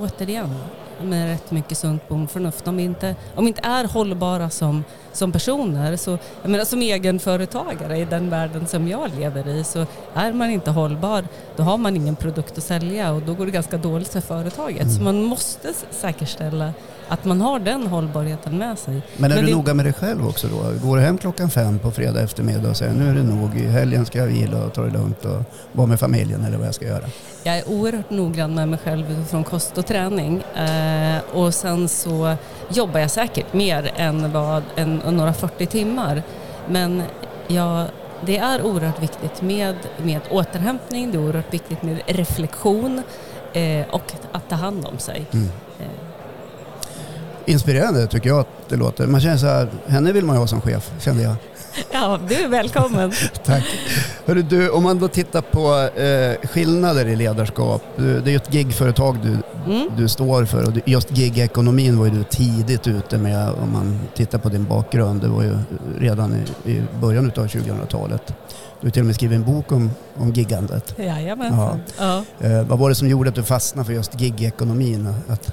återigen 0.00 0.54
med 1.02 1.28
rätt 1.28 1.50
mycket 1.50 1.78
sunt 1.78 2.08
bondförnuft. 2.08 2.68
Om 2.68 2.76
vi 2.76 2.82
inte, 2.82 3.16
om 3.34 3.44
vi 3.44 3.48
inte 3.48 3.62
är 3.64 3.84
hållbara 3.84 4.50
som, 4.50 4.84
som 5.12 5.32
personer, 5.32 5.96
så, 5.96 6.18
jag 6.42 6.50
menar, 6.50 6.64
som 6.64 6.82
egenföretagare 6.82 7.98
i 7.98 8.04
den 8.04 8.30
världen 8.30 8.66
som 8.66 8.88
jag 8.88 9.10
lever 9.18 9.48
i, 9.48 9.64
så 9.64 9.86
är 10.14 10.32
man 10.32 10.50
inte 10.50 10.70
hållbar, 10.70 11.24
då 11.56 11.62
har 11.62 11.78
man 11.78 11.96
ingen 11.96 12.16
produkt 12.16 12.58
att 12.58 12.64
sälja 12.64 13.12
och 13.12 13.22
då 13.22 13.34
går 13.34 13.46
det 13.46 13.52
ganska 13.52 13.76
dåligt 13.76 14.08
för 14.08 14.20
företaget. 14.20 14.82
Mm. 14.82 14.94
Så 14.94 15.02
man 15.02 15.22
måste 15.22 15.72
säkerställa 15.90 16.72
att 17.10 17.24
man 17.24 17.40
har 17.40 17.58
den 17.58 17.86
hållbarheten 17.86 18.58
med 18.58 18.78
sig. 18.78 19.02
Men 19.16 19.30
är 19.32 19.34
Men 19.36 19.44
du 19.44 19.50
det- 19.50 19.56
noga 19.56 19.74
med 19.74 19.84
dig 19.86 19.92
själv 19.92 20.26
också 20.28 20.48
då? 20.48 20.86
Går 20.88 20.96
du 20.96 21.02
hem 21.02 21.18
klockan 21.18 21.50
fem 21.50 21.78
på 21.78 21.90
fredag 21.90 22.20
eftermiddag 22.22 22.70
och 22.70 22.76
säger 22.76 22.92
nu 22.92 23.08
är 23.10 23.14
det 23.14 23.22
nog, 23.22 23.56
i 23.56 23.66
helgen 23.66 24.06
ska 24.06 24.18
jag 24.18 24.26
vila 24.26 24.64
och 24.64 24.72
ta 24.74 24.82
det 24.82 24.90
lugnt 24.90 25.24
och 25.24 25.42
vara 25.72 25.86
med 25.86 26.00
familjen 26.00 26.44
eller 26.44 26.58
vad 26.58 26.66
jag 26.66 26.74
ska 26.74 26.84
göra? 26.84 27.04
Jag 27.42 27.58
är 27.58 27.68
oerhört 27.68 28.10
noggrann 28.10 28.54
med 28.54 28.68
mig 28.68 28.78
själv 28.84 29.10
utifrån 29.10 29.44
kost 29.44 29.78
och 29.78 29.86
träning. 29.86 30.42
Eh, 30.56 31.18
och 31.32 31.54
sen 31.54 31.88
så 31.88 32.36
jobbar 32.72 33.00
jag 33.00 33.10
säkert 33.10 33.52
mer 33.52 33.90
än, 33.96 34.32
vad, 34.32 34.62
än 34.76 34.96
några 35.10 35.32
40 35.32 35.66
timmar. 35.66 36.22
Men 36.68 37.02
jag, 37.48 37.86
det 38.26 38.38
är 38.38 38.62
oerhört 38.62 39.02
viktigt 39.02 39.42
med, 39.42 39.74
med 40.02 40.20
återhämtning, 40.30 41.10
det 41.12 41.18
är 41.18 41.22
oerhört 41.24 41.54
viktigt 41.54 41.82
med 41.82 42.00
reflektion 42.06 43.02
eh, 43.52 43.86
och 43.90 44.12
att 44.32 44.48
ta 44.48 44.54
hand 44.56 44.86
om 44.92 44.98
sig. 44.98 45.26
Mm. 45.32 45.48
Inspirerande 47.46 48.06
tycker 48.06 48.28
jag 48.28 48.40
att 48.40 48.68
det 48.68 48.76
låter. 48.76 49.06
Man 49.06 49.20
känner 49.20 49.36
så 49.36 49.46
här, 49.46 49.68
henne 49.86 50.12
vill 50.12 50.24
man 50.24 50.36
ju 50.36 50.40
ha 50.40 50.46
som 50.46 50.60
chef, 50.60 50.90
kände 51.00 51.22
jag. 51.22 51.34
ja, 51.92 52.18
du 52.28 52.34
är 52.34 52.48
välkommen. 52.48 53.12
Tack. 53.44 53.64
Hörru, 54.26 54.42
du, 54.42 54.70
om 54.70 54.82
man 54.82 54.98
då 54.98 55.08
tittar 55.08 55.40
på 55.40 55.98
eh, 56.00 56.48
skillnader 56.48 57.06
i 57.08 57.16
ledarskap. 57.16 57.82
Du, 57.96 58.20
det 58.20 58.28
är 58.28 58.32
ju 58.32 58.36
ett 58.36 58.54
gigföretag 58.54 59.16
du, 59.22 59.36
Mm. 59.66 59.88
du 59.96 60.08
står 60.08 60.44
för 60.44 60.68
och 60.68 60.72
just 60.86 61.16
gigekonomin 61.16 61.98
var 61.98 62.04
ju 62.06 62.10
du 62.10 62.24
tidigt 62.24 62.86
ute 62.86 63.18
med 63.18 63.48
om 63.62 63.72
man 63.72 64.00
tittar 64.14 64.38
på 64.38 64.48
din 64.48 64.64
bakgrund. 64.64 65.20
Det 65.20 65.28
var 65.28 65.42
ju 65.42 65.56
redan 65.98 66.34
i, 66.64 66.70
i 66.70 66.82
början 67.00 67.26
av 67.26 67.46
2000-talet. 67.46 68.22
Du 68.80 68.86
har 68.86 68.90
till 68.90 69.02
och 69.02 69.06
med 69.06 69.14
skrivit 69.14 69.36
en 69.36 69.44
bok 69.44 69.72
om, 69.72 69.90
om 70.16 70.32
giggandet. 70.32 70.94
Jajamensan. 70.98 71.80
Ja. 71.98 72.24
Eh, 72.40 72.62
vad 72.62 72.78
var 72.78 72.88
det 72.88 72.94
som 72.94 73.08
gjorde 73.08 73.28
att 73.28 73.34
du 73.34 73.42
fastnade 73.42 73.86
för 73.86 73.92
just 73.92 74.20
gigekonomin? 74.20 75.14
Att 75.28 75.52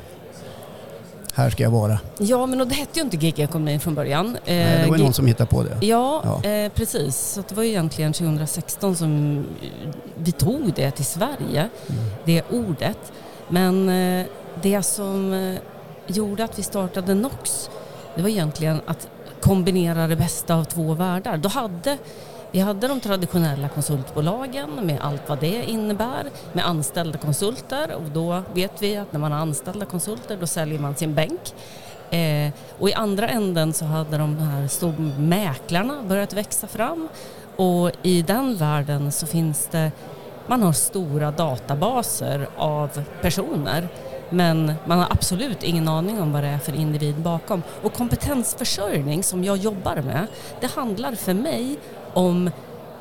här 1.37 1.49
ska 1.49 1.63
jag 1.63 1.69
vara. 1.71 1.99
ja, 2.17 2.45
men 2.45 2.61
och 2.61 2.67
det 2.67 2.75
hette 2.75 2.99
ju 2.99 3.05
inte 3.05 3.17
gigekonomin 3.17 3.79
från 3.79 3.95
början. 3.95 4.25
Eh, 4.27 4.55
Nej, 4.55 4.65
det 4.83 4.89
var 4.89 4.95
ju 4.97 5.01
gig- 5.01 5.03
någon 5.03 5.13
som 5.13 5.27
hittade 5.27 5.49
på 5.49 5.63
det. 5.63 5.85
Ja, 5.85 6.21
Ja. 6.43 6.49
Eh, 6.49 6.71
precis. 6.71 7.15
Så 7.17 7.43
det 7.49 7.55
var 7.55 7.63
ju 7.63 7.69
egentligen 7.69 8.13
2016 8.13 8.95
som 8.95 9.45
vi 10.17 10.31
tog 10.31 10.73
det 10.75 10.91
till 10.91 11.05
Sverige, 11.05 11.69
Mm. 11.89 12.01
det 12.25 12.43
ordet. 12.51 13.11
Men 13.49 13.89
eh, 13.89 14.25
det 14.61 14.83
som 14.83 15.33
eh, 15.33 15.55
gjorde 16.07 16.43
att 16.43 16.59
vi 16.59 16.63
startade 16.63 17.13
NOX, 17.13 17.69
det 18.15 18.21
var 18.21 18.29
egentligen 18.29 18.81
att 18.85 19.07
kombinera 19.41 20.07
det 20.07 20.15
bästa 20.15 20.55
av 20.55 20.63
två 20.63 20.93
världar. 20.93 21.37
Då 21.37 21.49
hade 21.49 21.97
vi 22.51 22.59
hade 22.59 22.87
de 22.87 22.99
traditionella 22.99 23.69
konsultbolagen 23.69 24.69
med 24.69 24.99
allt 25.01 25.29
vad 25.29 25.39
det 25.39 25.63
innebär, 25.63 26.29
med 26.53 26.67
anställda 26.67 27.17
konsulter 27.17 27.95
och 27.95 28.11
då 28.13 28.43
vet 28.53 28.81
vi 28.81 28.97
att 28.97 29.13
när 29.13 29.19
man 29.19 29.31
har 29.31 29.39
anställda 29.39 29.85
konsulter 29.85 30.37
då 30.37 30.47
säljer 30.47 30.79
man 30.79 30.95
sin 30.95 31.15
bänk. 31.15 31.53
Eh, 32.11 32.53
och 32.79 32.89
i 32.89 32.93
andra 32.93 33.27
änden 33.27 33.73
så 33.73 33.85
hade 33.85 34.17
de 34.17 34.37
här 34.37 35.19
mäklarna 35.19 36.03
börjat 36.03 36.33
växa 36.33 36.67
fram 36.67 37.07
och 37.55 37.91
i 38.01 38.21
den 38.21 38.55
världen 38.55 39.11
så 39.11 39.25
finns 39.25 39.67
det, 39.71 39.91
man 40.47 40.63
har 40.63 40.73
stora 40.73 41.31
databaser 41.31 42.47
av 42.57 43.03
personer 43.21 43.89
men 44.29 44.73
man 44.85 44.99
har 44.99 45.07
absolut 45.09 45.63
ingen 45.63 45.87
aning 45.87 46.21
om 46.21 46.31
vad 46.31 46.43
det 46.43 46.49
är 46.49 46.57
för 46.57 46.75
individ 46.75 47.15
bakom. 47.15 47.63
Och 47.81 47.93
kompetensförsörjning 47.93 49.23
som 49.23 49.43
jag 49.43 49.57
jobbar 49.57 49.95
med, 49.95 50.27
det 50.59 50.67
handlar 50.67 51.15
för 51.15 51.33
mig 51.33 51.79
om 52.17 52.49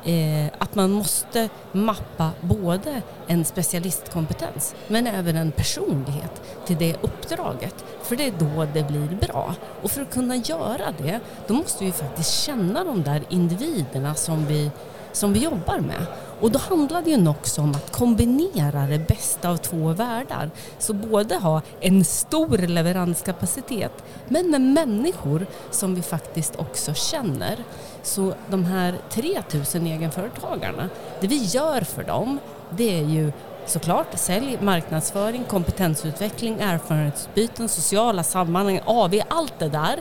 eh, 0.05 0.45
att 0.57 0.75
man 0.75 0.91
måste 0.91 1.49
mappa 1.71 2.31
både 2.41 3.01
en 3.27 3.45
specialistkompetens 3.45 4.75
men 4.87 5.07
även 5.07 5.35
en 5.35 5.51
personlighet 5.51 6.41
till 6.65 6.77
det 6.77 6.95
uppdraget. 7.01 7.85
För 8.03 8.15
det 8.15 8.27
är 8.27 8.33
då 8.39 8.65
det 8.73 8.87
blir 8.87 9.17
bra. 9.27 9.55
Och 9.81 9.91
för 9.91 10.01
att 10.01 10.13
kunna 10.13 10.35
göra 10.35 10.93
det, 10.97 11.19
då 11.47 11.53
måste 11.53 11.85
vi 11.85 11.91
faktiskt 11.91 12.33
känna 12.33 12.83
de 12.83 13.03
där 13.03 13.21
individerna 13.29 14.15
som 14.15 14.45
vi, 14.45 14.71
som 15.11 15.33
vi 15.33 15.39
jobbar 15.39 15.79
med. 15.79 16.05
Och 16.41 16.51
då 16.51 16.59
handlar 16.59 17.01
det 17.01 17.09
ju 17.09 17.29
också 17.29 17.61
om 17.61 17.71
att 17.71 17.91
kombinera 17.91 18.87
det 18.87 19.07
bästa 19.07 19.49
av 19.49 19.57
två 19.57 19.93
världar. 19.93 20.51
Så 20.79 20.93
både 20.93 21.35
ha 21.35 21.61
en 21.79 22.05
stor 22.05 22.57
leveranskapacitet 22.57 24.03
men 24.27 24.51
med 24.51 24.61
människor 24.61 25.45
som 25.71 25.95
vi 25.95 26.01
faktiskt 26.01 26.55
också 26.55 26.93
känner. 26.93 27.57
Så 28.03 28.33
de 28.49 28.65
här 28.65 28.95
3000 29.09 29.87
egenföretagarna, 29.87 30.89
det 31.21 31.27
vi 31.27 31.43
gör 31.43 31.81
för 31.81 32.03
dem 32.03 32.39
det 32.69 32.99
är 32.99 33.03
ju 33.03 33.31
såklart 33.65 34.07
sälj, 34.13 34.57
marknadsföring, 34.61 35.43
kompetensutveckling, 35.43 36.59
erfarenhetsutbyten, 36.59 37.69
sociala 37.69 38.23
sammanhang, 38.23 38.79
AV, 38.85 39.21
allt 39.27 39.59
det 39.59 39.69
där. 39.69 39.99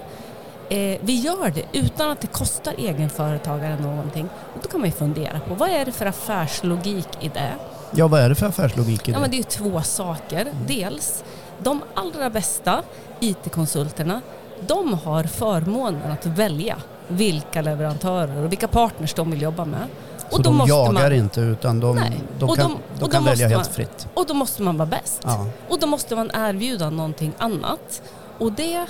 Eh, 0.68 0.98
vi 1.00 1.20
gör 1.20 1.50
det 1.54 1.62
utan 1.78 2.10
att 2.10 2.20
det 2.20 2.26
kostar 2.26 2.74
egenföretagaren 2.78 3.82
någonting. 3.82 4.28
Och 4.54 4.60
då 4.62 4.68
kan 4.68 4.80
man 4.80 4.88
ju 4.88 4.96
fundera 4.96 5.40
på 5.48 5.54
vad 5.54 5.68
är 5.70 5.84
det 5.84 5.92
för 5.92 6.06
affärslogik 6.06 7.08
i 7.20 7.28
det? 7.28 7.52
Ja, 7.90 8.08
vad 8.08 8.20
är 8.20 8.28
det 8.28 8.34
för 8.34 8.46
affärslogik 8.46 9.08
i 9.08 9.12
Ja, 9.12 9.18
men 9.20 9.30
det? 9.30 9.36
det 9.36 9.58
är 9.58 9.62
ju 9.62 9.70
två 9.70 9.82
saker. 9.82 10.46
Dels, 10.66 11.24
de 11.58 11.82
allra 11.94 12.30
bästa 12.30 12.82
IT-konsulterna, 13.20 14.20
de 14.66 14.94
har 14.94 15.24
förmånen 15.24 16.10
att 16.12 16.26
välja 16.26 16.76
vilka 17.08 17.62
leverantörer 17.62 18.44
och 18.44 18.52
vilka 18.52 18.68
partners 18.68 19.14
de 19.14 19.30
vill 19.30 19.42
jobba 19.42 19.64
med. 19.64 19.86
Så 20.30 20.42
de 20.42 20.62
jagar 20.68 21.10
inte 21.10 21.40
utan 21.40 21.80
de, 21.80 21.96
Nej. 21.96 22.20
de 22.38 22.48
Och 22.50 22.56
kan, 22.56 22.70
de- 22.70 22.98
de 22.98 23.04
och 23.04 23.12
kan 23.12 23.24
välja 23.24 23.48
helt 23.48 23.64
man- 23.64 23.74
fritt. 23.74 24.08
Och 24.14 24.26
då 24.26 24.34
måste 24.34 24.62
man 24.62 24.76
vara 24.76 24.86
bäst. 24.88 25.20
Ja. 25.24 25.46
Och 25.68 25.78
då 25.80 25.86
måste 25.86 26.16
man 26.16 26.30
erbjuda 26.34 26.90
någonting 26.90 27.32
annat. 27.38 28.02
Och 28.38 28.52
det, 28.52 28.86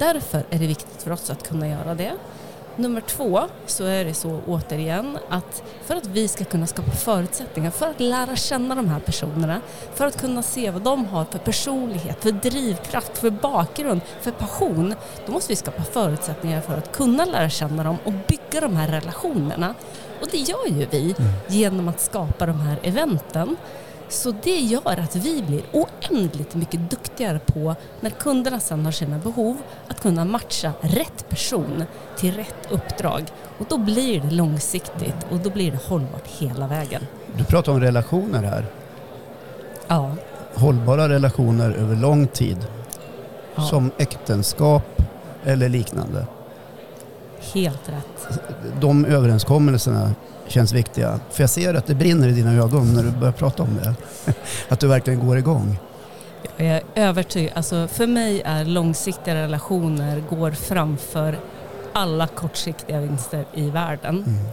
därför 0.00 0.44
är 0.50 0.58
det 0.58 0.66
viktigt 0.66 1.02
för 1.02 1.10
oss 1.10 1.30
att 1.30 1.48
kunna 1.48 1.68
göra 1.68 1.94
det. 1.94 2.12
Nummer 2.76 3.00
två 3.00 3.40
så 3.66 3.84
är 3.84 4.04
det 4.04 4.14
så 4.14 4.40
återigen 4.46 5.18
att 5.28 5.62
för 5.84 5.96
att 5.96 6.06
vi 6.06 6.28
ska 6.28 6.44
kunna 6.44 6.66
skapa 6.66 6.90
förutsättningar 6.90 7.70
för 7.70 7.86
att 7.90 8.00
lära 8.00 8.36
känna 8.36 8.74
de 8.74 8.88
här 8.88 9.00
personerna, 9.00 9.60
för 9.94 10.06
att 10.06 10.20
kunna 10.20 10.42
se 10.42 10.70
vad 10.70 10.82
de 10.82 11.04
har 11.04 11.24
för 11.24 11.38
personlighet, 11.38 12.22
för 12.22 12.32
drivkraft, 12.32 13.18
för 13.18 13.30
bakgrund, 13.30 14.00
för 14.20 14.30
passion, 14.30 14.94
då 15.26 15.32
måste 15.32 15.52
vi 15.52 15.56
skapa 15.56 15.82
förutsättningar 15.82 16.60
för 16.60 16.78
att 16.78 16.92
kunna 16.92 17.24
lära 17.24 17.50
känna 17.50 17.84
dem 17.84 17.96
och 18.04 18.12
bygga 18.12 18.60
de 18.60 18.76
här 18.76 18.88
relationerna. 18.88 19.74
Och 20.20 20.28
det 20.30 20.38
gör 20.38 20.66
ju 20.66 20.86
vi 20.90 21.14
genom 21.48 21.88
att 21.88 22.00
skapa 22.00 22.46
de 22.46 22.60
här 22.60 22.78
eventen. 22.82 23.56
Så 24.10 24.34
det 24.42 24.58
gör 24.60 25.00
att 25.00 25.16
vi 25.16 25.42
blir 25.42 25.62
oändligt 25.72 26.54
mycket 26.54 26.90
duktigare 26.90 27.38
på, 27.38 27.74
när 28.00 28.10
kunderna 28.10 28.60
sen 28.60 28.84
har 28.84 28.92
sina 28.92 29.18
behov, 29.18 29.56
att 29.88 30.00
kunna 30.00 30.24
matcha 30.24 30.72
rätt 30.80 31.28
person 31.28 31.84
till 32.18 32.34
rätt 32.34 32.70
uppdrag. 32.70 33.24
Och 33.58 33.66
då 33.68 33.78
blir 33.78 34.20
det 34.20 34.30
långsiktigt 34.30 35.26
och 35.30 35.38
då 35.38 35.50
blir 35.50 35.70
det 35.70 35.78
hållbart 35.88 36.26
hela 36.26 36.66
vägen. 36.66 37.02
Du 37.36 37.44
pratar 37.44 37.72
om 37.72 37.80
relationer 37.80 38.42
här. 38.42 38.66
Ja. 39.88 40.14
Hållbara 40.54 41.08
relationer 41.08 41.70
över 41.70 41.96
lång 41.96 42.26
tid. 42.26 42.66
ja. 43.54 43.62
Som 43.62 43.90
äktenskap 43.98 45.02
eller 45.44 45.68
liknande. 45.68 46.26
Helt 47.54 47.88
rätt. 47.88 48.40
De 48.80 49.04
överenskommelserna 49.04 50.10
känns 50.50 50.72
viktiga. 50.72 51.20
För 51.30 51.42
jag 51.42 51.50
ser 51.50 51.74
att 51.74 51.86
det 51.86 51.94
brinner 51.94 52.28
i 52.28 52.32
dina 52.32 52.52
ögon 52.52 52.94
när 52.94 53.02
du 53.02 53.10
börjar 53.10 53.32
prata 53.32 53.62
om 53.62 53.76
det. 53.82 53.94
Att 54.68 54.80
du 54.80 54.86
verkligen 54.86 55.26
går 55.26 55.38
igång. 55.38 55.78
Jag 56.56 56.66
är 56.66 56.82
övertygad. 56.94 57.52
Alltså 57.56 57.88
för 57.88 58.06
mig 58.06 58.42
är 58.44 58.64
långsiktiga 58.64 59.34
relationer 59.34 60.22
går 60.30 60.50
framför 60.50 61.38
alla 61.92 62.26
kortsiktiga 62.26 63.00
vinster 63.00 63.44
i 63.54 63.70
världen. 63.70 64.24
Mm. 64.26 64.48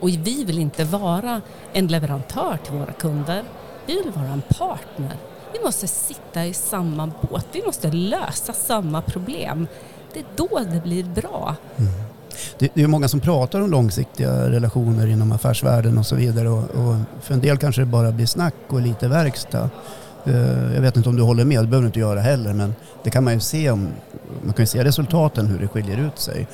Och 0.00 0.08
vi 0.08 0.44
vill 0.44 0.58
inte 0.58 0.84
vara 0.84 1.40
en 1.72 1.86
leverantör 1.86 2.58
till 2.64 2.74
våra 2.74 2.92
kunder. 2.92 3.44
Vi 3.86 4.02
vill 4.02 4.12
vara 4.12 4.28
en 4.28 4.42
partner. 4.58 5.16
Vi 5.52 5.64
måste 5.64 5.86
sitta 5.86 6.46
i 6.46 6.54
samma 6.54 7.12
båt. 7.20 7.46
Vi 7.52 7.62
måste 7.66 7.90
lösa 7.90 8.52
samma 8.52 9.02
problem. 9.02 9.66
Det 10.12 10.20
är 10.20 10.26
då 10.36 10.48
det 10.72 10.82
blir 10.82 11.04
bra. 11.04 11.56
Mm. 11.76 11.92
Det, 12.58 12.70
det 12.74 12.80
är 12.80 12.82
ju 12.82 12.86
många 12.86 13.08
som 13.08 13.20
pratar 13.20 13.60
om 13.60 13.70
långsiktiga 13.70 14.50
relationer 14.50 15.06
inom 15.06 15.32
affärsvärlden 15.32 15.98
och 15.98 16.06
så 16.06 16.14
vidare. 16.16 16.48
Och, 16.48 16.62
och 16.62 16.96
för 17.22 17.34
en 17.34 17.40
del 17.40 17.58
kanske 17.58 17.82
det 17.82 17.86
bara 17.86 18.12
blir 18.12 18.26
snack 18.26 18.54
och 18.68 18.80
lite 18.80 19.08
verkstad. 19.08 19.70
Eh, 20.26 20.74
jag 20.74 20.80
vet 20.80 20.96
inte 20.96 21.08
om 21.08 21.16
du 21.16 21.22
håller 21.22 21.44
med, 21.44 21.58
det 21.58 21.66
behöver 21.66 21.82
du 21.82 21.86
inte 21.86 22.00
göra 22.00 22.20
heller, 22.20 22.52
men 22.52 22.74
det 23.04 23.10
kan 23.10 23.24
man 23.24 23.34
ju 23.34 23.40
se 23.40 23.70
om 23.70 23.88
man 24.44 24.54
kan 24.54 24.62
ju 24.62 24.66
se 24.66 24.84
resultaten 24.84 25.46
hur 25.46 25.58
det 25.58 25.68
skiljer 25.68 25.98
ut 25.98 26.18
sig. 26.18 26.46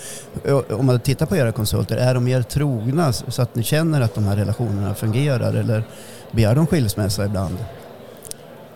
Eh, 0.45 0.57
om 0.57 0.87
man 0.87 1.01
tittar 1.01 1.27
på 1.27 1.37
era 1.37 1.53
konsulter, 1.53 1.97
är 1.97 2.15
de 2.15 2.25
mer 2.25 2.43
trogna 2.43 3.13
så 3.13 3.43
att 3.43 3.55
ni 3.55 3.63
känner 3.63 4.01
att 4.01 4.15
de 4.15 4.25
här 4.25 4.37
relationerna 4.37 4.95
fungerar 4.95 5.55
eller 5.55 5.85
begär 6.31 6.55
de 6.55 6.67
skilsmässa 6.67 7.25
ibland? 7.25 7.57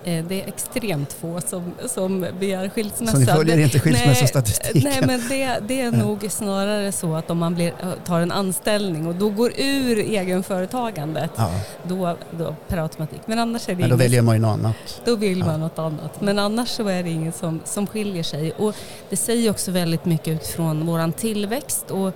Eh, 0.06 0.24
det 0.24 0.42
är 0.42 0.48
extremt 0.48 1.12
få 1.12 1.40
som, 1.40 1.72
som 1.86 2.26
begär 2.40 2.68
skilsmässa. 2.68 3.12
Så 3.12 3.18
ni 3.18 3.26
följer 3.26 3.58
inte 3.58 3.80
skilsmässostatistiken? 3.80 4.82
Nej, 4.84 5.00
nej, 5.00 5.06
men 5.06 5.28
det, 5.28 5.58
det 5.68 5.80
är 5.80 5.90
nog 5.90 6.26
snarare 6.30 6.92
så 6.92 7.14
att 7.14 7.30
om 7.30 7.38
man 7.38 7.54
blir, 7.54 7.72
tar 8.06 8.20
en 8.20 8.32
anställning 8.32 9.06
och 9.06 9.14
då 9.14 9.30
går 9.30 9.52
ur 9.56 9.98
egenföretagandet, 9.98 11.30
ja. 11.36 11.50
då, 11.82 12.16
då 12.30 12.54
per 12.68 12.78
automatik. 12.78 13.20
Men 13.26 13.38
annars 13.38 13.68
är 13.68 13.74
det 13.74 13.80
Men 13.80 13.90
då 13.90 13.96
väljer 13.96 14.22
man 14.22 14.34
ju 14.34 14.40
något 14.40 14.58
annat. 14.58 15.02
Då 15.04 15.16
vill 15.16 15.38
ja. 15.38 15.46
man 15.46 15.60
något 15.60 15.78
annat. 15.78 16.20
Men 16.20 16.38
annars 16.38 16.68
så 16.68 16.88
är 16.88 17.02
det 17.02 17.10
inget 17.10 17.36
som, 17.36 17.60
som 17.64 17.86
skiljer 17.86 18.22
sig. 18.22 18.52
Och 18.52 18.74
det 19.10 19.16
säger 19.16 19.50
också 19.50 19.70
väldigt 19.70 20.04
mycket 20.04 20.28
utifrån 20.28 20.86
våran 20.86 21.12
tillväxt 21.12 21.90
och 21.90 22.14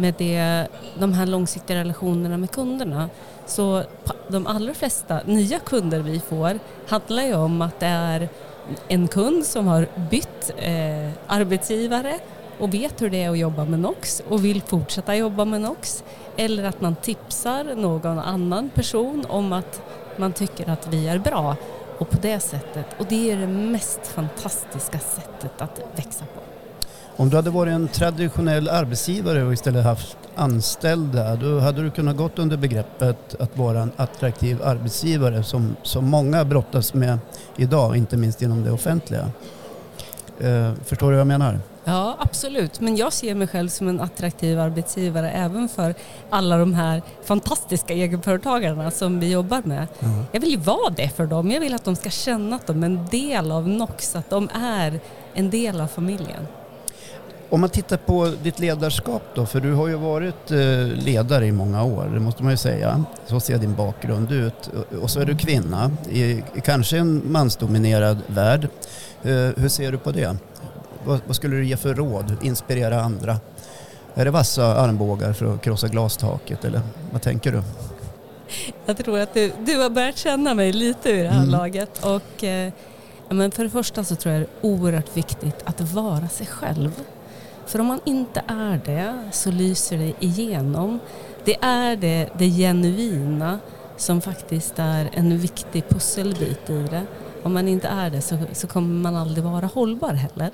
med 0.00 0.14
det, 0.18 0.66
de 0.98 1.12
här 1.12 1.26
långsiktiga 1.26 1.76
relationerna 1.76 2.36
med 2.36 2.50
kunderna. 2.50 3.10
Så 3.46 3.82
de 4.28 4.46
allra 4.46 4.74
flesta 4.74 5.20
nya 5.26 5.58
kunder 5.58 6.00
vi 6.00 6.20
får 6.20 6.58
handlar 6.88 7.22
ju 7.22 7.34
om 7.34 7.62
att 7.62 7.80
det 7.80 7.86
är 7.86 8.28
en 8.88 9.08
kund 9.08 9.46
som 9.46 9.66
har 9.66 9.88
bytt 10.10 10.50
eh, 10.56 11.10
arbetsgivare 11.26 12.18
och 12.58 12.74
vet 12.74 13.02
hur 13.02 13.10
det 13.10 13.22
är 13.22 13.30
att 13.30 13.38
jobba 13.38 13.64
med 13.64 13.80
NOX 13.80 14.22
och 14.28 14.44
vill 14.44 14.62
fortsätta 14.62 15.16
jobba 15.16 15.44
med 15.44 15.60
NOX. 15.60 16.04
Eller 16.36 16.64
att 16.64 16.80
man 16.80 16.94
tipsar 16.94 17.64
någon 17.74 18.18
annan 18.18 18.70
person 18.70 19.24
om 19.28 19.52
att 19.52 19.82
man 20.16 20.32
tycker 20.32 20.70
att 20.70 20.88
vi 20.88 21.08
är 21.08 21.18
bra. 21.18 21.56
Och 21.98 22.10
på 22.10 22.16
det 22.22 22.40
sättet, 22.40 22.86
och 22.98 23.06
det 23.08 23.30
är 23.30 23.36
det 23.36 23.46
mest 23.46 24.06
fantastiska 24.06 24.98
sättet 24.98 25.62
att 25.62 25.80
växa 25.96 26.24
på. 26.34 26.49
Om 27.20 27.30
du 27.30 27.36
hade 27.36 27.50
varit 27.50 27.72
en 27.72 27.88
traditionell 27.88 28.68
arbetsgivare 28.68 29.42
och 29.44 29.52
istället 29.52 29.84
haft 29.84 30.16
anställda, 30.34 31.36
då 31.36 31.58
hade 31.58 31.82
du 31.82 31.90
kunnat 31.90 32.16
gått 32.16 32.38
under 32.38 32.56
begreppet 32.56 33.34
att 33.40 33.58
vara 33.58 33.80
en 33.80 33.92
attraktiv 33.96 34.62
arbetsgivare 34.62 35.42
som, 35.42 35.76
som 35.82 36.10
många 36.10 36.44
brottas 36.44 36.94
med 36.94 37.18
idag, 37.56 37.96
inte 37.96 38.16
minst 38.16 38.42
inom 38.42 38.64
det 38.64 38.70
offentliga. 38.70 39.30
Eh, 40.40 40.72
förstår 40.84 41.06
du 41.06 41.12
vad 41.12 41.20
jag 41.20 41.26
menar? 41.26 41.58
Ja, 41.84 42.16
absolut. 42.18 42.80
Men 42.80 42.96
jag 42.96 43.12
ser 43.12 43.34
mig 43.34 43.48
själv 43.48 43.68
som 43.68 43.88
en 43.88 44.00
attraktiv 44.00 44.60
arbetsgivare 44.60 45.30
även 45.30 45.68
för 45.68 45.94
alla 46.30 46.56
de 46.56 46.74
här 46.74 47.02
fantastiska 47.24 47.94
egenföretagarna 47.94 48.90
som 48.90 49.20
vi 49.20 49.32
jobbar 49.32 49.62
med. 49.64 49.86
Mm. 50.00 50.22
Jag 50.32 50.40
vill 50.40 50.50
ju 50.50 50.56
vara 50.56 50.90
det 50.96 51.08
för 51.08 51.26
dem. 51.26 51.50
Jag 51.50 51.60
vill 51.60 51.74
att 51.74 51.84
de 51.84 51.96
ska 51.96 52.10
känna 52.10 52.56
att 52.56 52.66
de 52.66 52.82
är 52.82 52.86
en 52.86 53.06
del 53.06 53.52
av 53.52 53.68
NOX, 53.68 54.16
att 54.16 54.30
de 54.30 54.48
är 54.54 55.00
en 55.34 55.50
del 55.50 55.80
av 55.80 55.86
familjen. 55.86 56.46
Om 57.50 57.60
man 57.60 57.70
tittar 57.70 57.96
på 57.96 58.32
ditt 58.42 58.58
ledarskap 58.58 59.22
då, 59.34 59.46
för 59.46 59.60
du 59.60 59.72
har 59.72 59.88
ju 59.88 59.94
varit 59.94 60.50
eh, 60.50 60.58
ledare 60.86 61.46
i 61.46 61.52
många 61.52 61.84
år, 61.84 62.10
det 62.14 62.20
måste 62.20 62.42
man 62.42 62.52
ju 62.52 62.56
säga. 62.56 63.04
Så 63.26 63.40
ser 63.40 63.58
din 63.58 63.74
bakgrund 63.74 64.32
ut. 64.32 64.70
Och 65.02 65.10
så 65.10 65.20
är 65.20 65.24
du 65.24 65.36
kvinna 65.36 65.90
i 66.10 66.42
kanske 66.64 66.98
en 66.98 67.32
mansdominerad 67.32 68.18
värld. 68.26 68.68
Eh, 69.22 69.30
hur 69.32 69.68
ser 69.68 69.92
du 69.92 69.98
på 69.98 70.12
det? 70.12 70.36
Vad 71.04 71.36
skulle 71.36 71.56
du 71.56 71.64
ge 71.64 71.76
för 71.76 71.94
råd? 71.94 72.36
Inspirera 72.42 73.00
andra? 73.00 73.36
Är 74.14 74.24
det 74.24 74.30
vassa 74.30 74.64
armbågar 74.64 75.32
för 75.32 75.54
att 75.54 75.62
krossa 75.62 75.88
glastaket 75.88 76.64
eller 76.64 76.80
vad 77.12 77.22
tänker 77.22 77.52
du? 77.52 77.62
Jag 78.86 78.96
tror 78.96 79.18
att 79.18 79.34
du, 79.34 79.52
du 79.66 79.76
har 79.76 79.90
börjat 79.90 80.16
känna 80.16 80.54
mig 80.54 80.72
lite 80.72 81.10
i 81.10 81.22
det 81.22 81.28
här 81.28 81.38
mm. 81.38 81.50
laget. 81.50 82.04
Och, 82.04 82.44
eh, 82.44 82.72
men 83.28 83.50
för 83.50 83.64
det 83.64 83.70
första 83.70 84.04
så 84.04 84.14
tror 84.14 84.34
jag 84.34 84.42
det 84.42 84.46
är 84.46 84.70
oerhört 84.70 85.16
viktigt 85.16 85.56
att 85.64 85.80
vara 85.80 86.28
sig 86.28 86.46
själv. 86.46 86.92
För 87.66 87.78
om 87.78 87.86
man 87.86 88.00
inte 88.04 88.42
är 88.46 88.80
det 88.84 89.32
så 89.32 89.50
lyser 89.50 89.98
det 89.98 90.24
igenom. 90.24 90.98
Det 91.44 91.56
är 91.60 91.96
det, 91.96 92.28
det 92.38 92.50
genuina 92.50 93.58
som 93.96 94.20
faktiskt 94.20 94.78
är 94.78 95.10
en 95.12 95.38
viktig 95.38 95.88
pusselbit 95.88 96.70
i 96.70 96.82
det. 96.90 97.06
Om 97.42 97.52
man 97.52 97.68
inte 97.68 97.88
är 97.88 98.10
det 98.10 98.20
så, 98.20 98.38
så 98.52 98.66
kommer 98.66 98.94
man 98.94 99.16
aldrig 99.16 99.44
vara 99.44 99.66
hållbar 99.66 100.12
heller. 100.12 100.50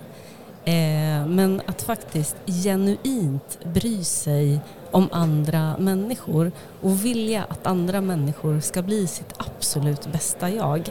Eh, 0.65 1.27
men 1.27 1.63
att 1.67 1.83
faktiskt 1.83 2.37
genuint 2.47 3.59
bry 3.65 4.05
sig 4.05 4.61
om 4.91 5.09
andra 5.13 5.77
människor 5.79 6.53
och 6.83 7.05
vilja 7.05 7.45
att 7.49 7.67
andra 7.67 8.01
människor 8.01 8.61
ska 8.61 8.83
bli 8.83 9.07
sitt 9.07 9.35
absolut 9.37 10.13
bästa 10.13 10.51
jag. 10.51 10.91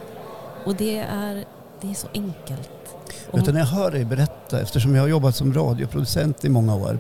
Och 0.66 0.76
det 0.76 0.98
är, 0.98 1.46
det 1.82 1.90
är 1.90 1.94
så 1.94 2.08
enkelt. 2.14 2.70
Utan 3.34 3.54
när 3.54 3.62
jag 3.62 3.68
hör 3.68 3.92
dig 3.92 4.06
berätta, 4.06 4.35
eftersom 4.54 4.96
jag 4.96 5.04
har 5.04 5.08
jobbat 5.08 5.36
som 5.36 5.54
radioproducent 5.54 6.46
i 6.46 6.50
många 6.50 6.76
år, 6.76 7.00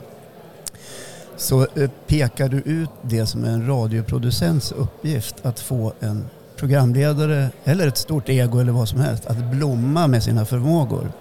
så 1.37 1.67
eh, 1.75 1.89
pekar 2.07 2.49
du 2.49 2.57
ut 2.57 2.89
det 3.01 3.25
som 3.25 3.43
är 3.43 3.49
en 3.49 3.67
radioproducents 3.67 4.71
uppgift, 4.71 5.45
att 5.45 5.59
få 5.59 5.93
en 5.99 6.29
programledare 6.55 7.49
eller 7.63 7.87
ett 7.87 7.97
stort 7.97 8.29
ego 8.29 8.59
eller 8.59 8.71
vad 8.71 8.89
som 8.89 8.99
helst 8.99 9.25
att 9.25 9.37
blomma 9.37 10.07
med 10.07 10.23
sina 10.23 10.45
förmågor. 10.45 11.11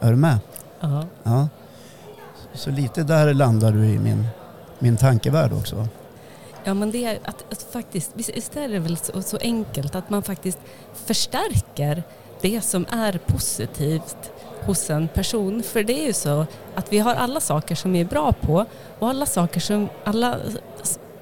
Är 0.00 0.10
du 0.10 0.16
med? 0.16 0.38
Uh-huh. 0.80 1.06
Ja. 1.22 1.48
Så 2.54 2.70
lite 2.70 3.02
där 3.02 3.34
landar 3.34 3.72
du 3.72 3.84
i 3.84 3.98
min, 3.98 4.26
min 4.78 4.96
tankevärld 4.96 5.52
också. 5.52 5.88
Ja 6.64 6.74
men 6.74 6.90
det 6.90 7.04
är 7.04 7.18
att, 7.24 7.52
att 7.52 7.62
faktiskt, 7.62 8.10
visst 8.14 8.56
är 8.56 8.68
det 8.68 8.78
väl 8.78 8.96
så, 8.96 9.22
så 9.22 9.36
enkelt 9.40 9.94
att 9.94 10.10
man 10.10 10.22
faktiskt 10.22 10.58
förstärker 11.04 12.02
det 12.40 12.60
som 12.60 12.86
är 12.90 13.20
positivt 13.26 14.30
hos 14.66 14.90
en 14.90 15.08
person. 15.08 15.62
För 15.62 15.82
det 15.82 16.02
är 16.02 16.06
ju 16.06 16.12
så 16.12 16.46
att 16.74 16.92
vi 16.92 16.98
har 16.98 17.14
alla 17.14 17.40
saker 17.40 17.74
som 17.74 17.92
vi 17.92 18.00
är 18.00 18.04
bra 18.04 18.32
på 18.32 18.66
och 18.98 19.08
alla 19.08 19.26
saker 19.26 19.60
som, 19.60 19.88
alla, 20.04 20.36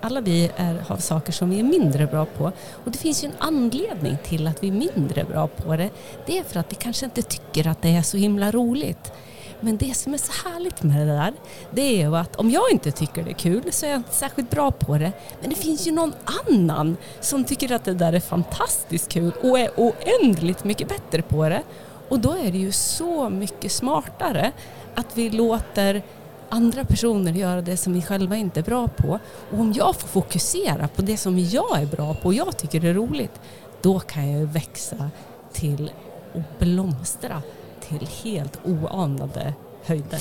alla 0.01 0.20
vi 0.20 0.51
är, 0.57 0.74
har 0.88 0.96
saker 0.96 1.33
som 1.33 1.51
vi 1.51 1.59
är 1.59 1.64
mindre 1.64 2.07
bra 2.07 2.24
på. 2.24 2.44
Och 2.85 2.90
det 2.90 2.98
finns 2.98 3.24
ju 3.24 3.27
en 3.27 3.35
anledning 3.38 4.16
till 4.24 4.46
att 4.46 4.62
vi 4.62 4.68
är 4.68 4.72
mindre 4.72 5.24
bra 5.24 5.46
på 5.48 5.77
det. 5.77 5.90
Det 6.27 6.38
är 6.38 6.44
för 6.44 6.61
att 6.61 6.72
vi 6.72 6.77
kanske 6.77 7.05
inte 7.05 7.22
tycker 7.22 7.66
att 7.66 7.83
det 7.83 7.96
är 7.96 8.03
så 8.03 8.16
himla 8.16 8.51
roligt. 8.51 9.12
Men 9.61 9.77
det 9.77 9.96
som 9.96 10.14
är 10.14 10.18
så 10.18 10.48
härligt 10.48 10.83
med 10.83 11.07
det 11.07 11.12
där, 11.12 11.33
det 11.70 11.83
är 11.83 11.96
ju 11.96 12.16
att 12.16 12.37
om 12.37 12.51
jag 12.51 12.70
inte 12.72 12.90
tycker 12.90 13.22
det 13.22 13.31
är 13.31 13.35
kul 13.35 13.62
så 13.72 13.87
är 13.87 13.90
jag 13.90 13.98
inte 13.98 14.14
särskilt 14.14 14.51
bra 14.51 14.70
på 14.70 14.98
det. 14.98 15.12
Men 15.40 15.51
det 15.51 15.57
finns 15.57 15.87
ju 15.87 15.92
någon 15.92 16.12
annan 16.46 16.96
som 17.20 17.44
tycker 17.44 17.72
att 17.72 17.85
det 17.85 17.94
där 17.94 18.12
är 18.12 18.20
fantastiskt 18.20 19.09
kul 19.09 19.33
och 19.42 19.59
är 19.59 19.70
oändligt 19.77 20.64
mycket 20.64 20.88
bättre 20.88 21.22
på 21.22 21.48
det. 21.48 21.62
Och 22.09 22.21
då 22.21 22.33
är 22.33 22.53
det 22.53 22.59
ju 22.59 22.73
så 22.73 23.29
mycket 23.29 23.73
smartare 23.73 24.53
att 24.94 25.07
vi 25.14 25.31
låter 25.31 26.03
andra 26.49 26.85
personer 26.85 27.33
göra 27.33 27.62
det 27.62 27.77
som 27.77 27.92
vi 27.92 28.03
själva 28.03 28.37
inte 28.37 28.61
är 28.61 28.64
bra 28.64 28.88
på. 28.88 29.18
Och 29.51 29.59
om 29.61 29.73
jag 29.73 29.97
får 29.97 30.09
fokusera 30.09 30.88
på 30.88 31.03
det 31.03 31.16
som 31.16 31.38
jag 31.38 31.83
är 31.83 31.87
bra 31.87 32.14
på 32.14 32.29
och 32.29 32.35
jag 32.35 32.57
tycker 32.57 32.81
det 32.81 32.88
är 32.88 32.94
roligt, 32.94 33.40
då 33.83 34.01
kan 34.01 34.33
jag 34.33 34.47
växa 34.47 35.11
till 35.53 35.90
och 36.35 36.42
blomstra 36.59 37.42
till 37.81 38.09
helt 38.23 38.59
oanade 38.64 39.55
höjder. 39.85 40.21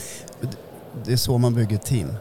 Det 1.05 1.13
är 1.13 1.17
så 1.17 1.37
man 1.37 1.55
bygger 1.55 1.77
team, 1.77 2.13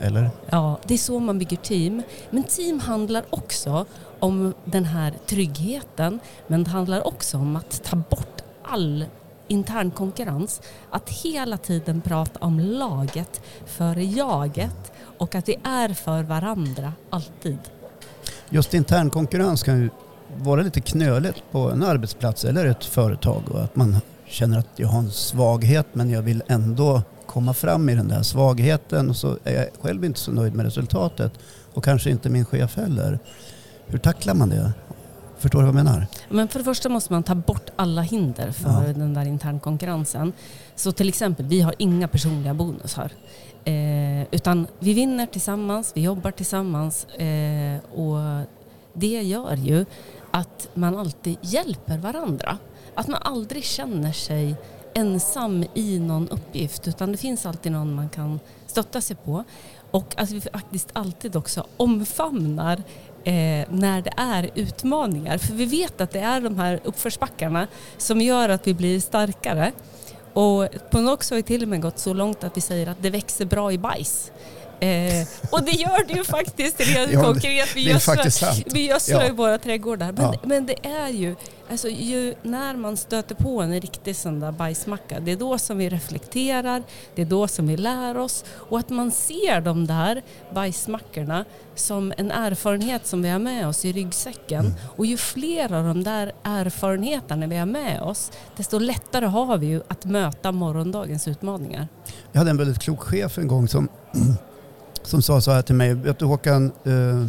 eller? 0.00 0.30
Ja, 0.50 0.78
det 0.86 0.94
är 0.94 0.98
så 0.98 1.18
man 1.18 1.38
bygger 1.38 1.56
team. 1.56 2.02
Men 2.30 2.42
team 2.42 2.80
handlar 2.80 3.24
också 3.30 3.86
om 4.18 4.54
den 4.64 4.84
här 4.84 5.14
tryggheten, 5.26 6.20
men 6.46 6.64
det 6.64 6.70
handlar 6.70 7.06
också 7.06 7.36
om 7.36 7.56
att 7.56 7.84
ta 7.84 7.96
bort 7.96 8.31
all 8.72 9.04
intern 9.48 9.90
konkurrens. 9.90 10.60
Att 10.90 11.10
hela 11.10 11.56
tiden 11.56 12.00
prata 12.00 12.38
om 12.38 12.60
laget 12.60 13.40
före 13.66 14.04
jaget 14.04 14.92
och 15.18 15.34
att 15.34 15.48
vi 15.48 15.56
är 15.64 15.88
för 15.88 16.22
varandra, 16.22 16.92
alltid. 17.10 17.58
Just 18.50 18.74
intern 18.74 19.10
konkurrens 19.10 19.62
kan 19.62 19.80
ju 19.80 19.90
vara 20.36 20.62
lite 20.62 20.80
knöligt 20.80 21.42
på 21.50 21.70
en 21.70 21.82
arbetsplats 21.82 22.44
eller 22.44 22.66
ett 22.66 22.84
företag 22.84 23.42
och 23.50 23.60
att 23.60 23.76
man 23.76 23.96
känner 24.26 24.58
att 24.58 24.68
jag 24.76 24.88
har 24.88 24.98
en 24.98 25.10
svaghet 25.10 25.86
men 25.92 26.10
jag 26.10 26.22
vill 26.22 26.42
ändå 26.48 27.02
komma 27.26 27.54
fram 27.54 27.88
i 27.88 27.94
den 27.94 28.08
där 28.08 28.22
svagheten 28.22 29.10
och 29.10 29.16
så 29.16 29.38
är 29.44 29.54
jag 29.54 29.68
själv 29.82 30.04
inte 30.04 30.20
så 30.20 30.32
nöjd 30.32 30.54
med 30.54 30.64
resultatet 30.64 31.32
och 31.74 31.84
kanske 31.84 32.10
inte 32.10 32.30
min 32.30 32.44
chef 32.44 32.76
heller. 32.76 33.18
Hur 33.86 33.98
tacklar 33.98 34.34
man 34.34 34.48
det? 34.48 34.72
Förstår 35.42 35.58
du 35.58 35.64
vad 35.64 35.76
jag 35.76 35.84
menar? 35.84 36.06
Men 36.28 36.48
för 36.48 36.58
det 36.58 36.64
första 36.64 36.88
måste 36.88 37.12
man 37.12 37.22
ta 37.22 37.34
bort 37.34 37.70
alla 37.76 38.02
hinder 38.02 38.52
för 38.52 38.86
ja. 38.86 38.92
den 38.92 39.14
där 39.14 39.24
internkonkurrensen. 39.24 40.32
Så 40.74 40.92
till 40.92 41.08
exempel, 41.08 41.46
vi 41.46 41.60
har 41.60 41.74
inga 41.78 42.08
personliga 42.08 42.54
bonusar. 42.54 43.10
Eh, 43.64 44.22
utan 44.30 44.66
vi 44.78 44.94
vinner 44.94 45.26
tillsammans, 45.26 45.92
vi 45.94 46.00
jobbar 46.02 46.30
tillsammans 46.30 47.04
eh, 47.04 47.78
och 47.84 48.46
det 48.92 49.22
gör 49.22 49.56
ju 49.56 49.84
att 50.30 50.68
man 50.74 50.98
alltid 50.98 51.36
hjälper 51.40 51.98
varandra. 51.98 52.58
Att 52.94 53.08
man 53.08 53.22
aldrig 53.22 53.64
känner 53.64 54.12
sig 54.12 54.54
ensam 54.94 55.64
i 55.74 55.98
någon 55.98 56.28
uppgift 56.28 56.88
utan 56.88 57.12
det 57.12 57.18
finns 57.18 57.46
alltid 57.46 57.72
någon 57.72 57.94
man 57.94 58.08
kan 58.08 58.40
stötta 58.66 59.00
sig 59.00 59.16
på. 59.16 59.44
Och 59.90 60.14
att 60.16 60.30
vi 60.30 60.40
faktiskt 60.40 60.88
alltid 60.92 61.36
också 61.36 61.66
omfamnar 61.76 62.82
eh, 63.24 63.66
när 63.70 64.02
det 64.02 64.12
är 64.16 64.50
utmaningar. 64.54 65.38
För 65.38 65.54
vi 65.54 65.64
vet 65.64 66.00
att 66.00 66.10
det 66.10 66.20
är 66.20 66.40
de 66.40 66.58
här 66.58 66.80
uppförsbackarna 66.84 67.66
som 67.96 68.20
gör 68.20 68.48
att 68.48 68.66
vi 68.66 68.74
blir 68.74 69.00
starkare. 69.00 69.72
Och 70.32 70.68
på 70.90 71.00
något 71.00 71.30
har 71.30 71.36
vi 71.36 71.42
till 71.42 71.62
och 71.62 71.68
med 71.68 71.82
gått 71.82 71.98
så 71.98 72.14
långt 72.14 72.44
att 72.44 72.56
vi 72.56 72.60
säger 72.60 72.86
att 72.86 73.02
det 73.02 73.10
växer 73.10 73.44
bra 73.44 73.72
i 73.72 73.78
bajs. 73.78 74.32
Eh, 74.82 75.26
och 75.50 75.62
det 75.64 75.70
gör 75.70 76.04
det 76.08 76.14
ju 76.14 76.24
faktiskt 76.24 76.80
rent 76.80 77.12
Ja, 77.12 77.22
konkret. 77.24 77.76
Vi 77.76 77.80
gödslar, 77.90 78.72
vi 78.74 78.86
gödslar 78.88 79.20
Ja. 79.20 79.26
ju 79.26 79.32
våra 79.32 79.58
trädgårdar. 79.58 80.12
Men, 80.12 80.22
Ja. 80.24 80.34
men 80.44 80.66
det 80.66 80.86
är 80.86 81.08
ju, 81.08 81.36
alltså 81.70 81.88
ju 81.88 82.34
när 82.42 82.76
man 82.76 82.96
stöter 82.96 83.34
på 83.34 83.60
en 83.62 83.80
riktig 83.80 84.16
sån 84.16 84.40
där 84.40 84.52
bajsmacka, 84.52 85.20
det 85.20 85.32
är 85.32 85.36
då 85.36 85.58
som 85.58 85.78
vi 85.78 85.88
reflekterar, 85.88 86.82
det 87.14 87.22
är 87.22 87.26
då 87.26 87.48
som 87.48 87.66
vi 87.68 87.76
lär 87.76 88.16
oss. 88.16 88.44
Och 88.50 88.78
att 88.78 88.90
man 88.90 89.10
ser 89.10 89.60
de 89.60 89.86
där 89.86 90.22
bajsmackorna 90.54 91.44
som 91.74 92.12
en 92.16 92.30
erfarenhet 92.30 93.06
som 93.06 93.22
vi 93.22 93.28
har 93.28 93.38
med 93.38 93.68
oss 93.68 93.84
i 93.84 93.92
ryggsäcken. 93.92 94.60
Mm. 94.60 94.72
Och 94.96 95.06
ju 95.06 95.16
fler 95.16 95.72
av 95.72 95.84
de 95.84 96.04
där 96.04 96.32
erfarenheterna 96.42 97.46
vi 97.46 97.56
har 97.56 97.66
med 97.66 98.00
oss, 98.02 98.30
desto 98.56 98.78
lättare 98.78 99.26
har 99.26 99.58
vi 99.58 99.66
ju 99.66 99.82
att 99.88 100.04
möta 100.04 100.52
morgondagens 100.52 101.28
utmaningar. 101.28 101.88
Jag 102.32 102.38
hade 102.38 102.50
en 102.50 102.56
väldigt 102.56 102.78
klok 102.78 103.00
chef 103.02 103.38
en 103.38 103.48
gång 103.48 103.68
som, 103.68 103.88
som 105.02 105.22
sa 105.22 105.40
så 105.40 105.50
här 105.50 105.62
till 105.62 105.74
mig. 105.74 105.94
Vet 105.94 106.18
du 106.18 106.24
Håkan, 106.24 106.72
eh, 106.84 107.26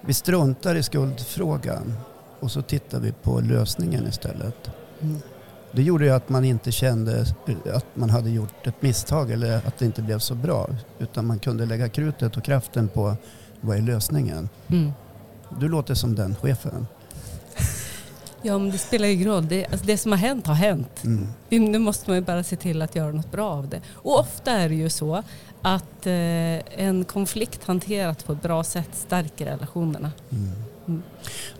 vi 0.00 0.14
struntar 0.14 0.74
i 0.74 0.82
skuldfrågan 0.82 1.94
och 2.40 2.50
så 2.50 2.62
tittar 2.62 3.00
vi 3.00 3.12
på 3.12 3.40
lösningen 3.40 4.06
istället. 4.06 4.70
Det 5.72 5.82
gjorde 5.82 6.04
ju 6.04 6.10
att 6.10 6.28
man 6.28 6.44
inte 6.44 6.72
kände 6.72 7.26
att 7.74 7.86
man 7.94 8.10
hade 8.10 8.30
gjort 8.30 8.66
ett 8.66 8.82
misstag 8.82 9.30
eller 9.30 9.56
att 9.56 9.78
det 9.78 9.84
inte 9.84 10.02
blev 10.02 10.18
så 10.18 10.34
bra. 10.34 10.68
Utan 10.98 11.26
man 11.26 11.38
kunde 11.38 11.66
lägga 11.66 11.88
krutet 11.88 12.36
och 12.36 12.44
kraften 12.44 12.88
på 12.88 13.16
vad 13.60 13.76
är 13.76 13.82
lösningen. 13.82 14.48
Mm. 14.68 14.92
Du 15.60 15.68
låter 15.68 15.94
som 15.94 16.14
den 16.14 16.34
chefen. 16.34 16.86
Ja, 18.46 18.58
men 18.58 18.70
det 18.70 18.78
spelar 18.78 19.06
ju 19.08 19.14
ingen 19.14 19.28
roll. 19.28 19.48
Det, 19.48 19.66
alltså 19.66 19.86
det 19.86 19.98
som 19.98 20.12
har 20.12 20.18
hänt 20.18 20.46
har 20.46 20.54
hänt. 20.54 21.04
Mm. 21.04 21.26
Nu 21.48 21.78
måste 21.78 22.10
man 22.10 22.16
ju 22.18 22.24
bara 22.24 22.42
se 22.42 22.56
till 22.56 22.82
att 22.82 22.94
göra 22.96 23.12
något 23.12 23.32
bra 23.32 23.50
av 23.50 23.68
det. 23.68 23.80
Och 23.92 24.18
ofta 24.20 24.50
är 24.52 24.68
det 24.68 24.74
ju 24.74 24.90
så 24.90 25.22
att 25.62 26.06
eh, 26.06 26.12
en 26.84 27.04
konflikt 27.04 27.64
hanterat 27.64 28.26
på 28.26 28.32
ett 28.32 28.42
bra 28.42 28.64
sätt 28.64 28.88
stärker 28.92 29.44
relationerna. 29.46 30.12
Mm. 30.30 30.48
Mm. 30.88 31.02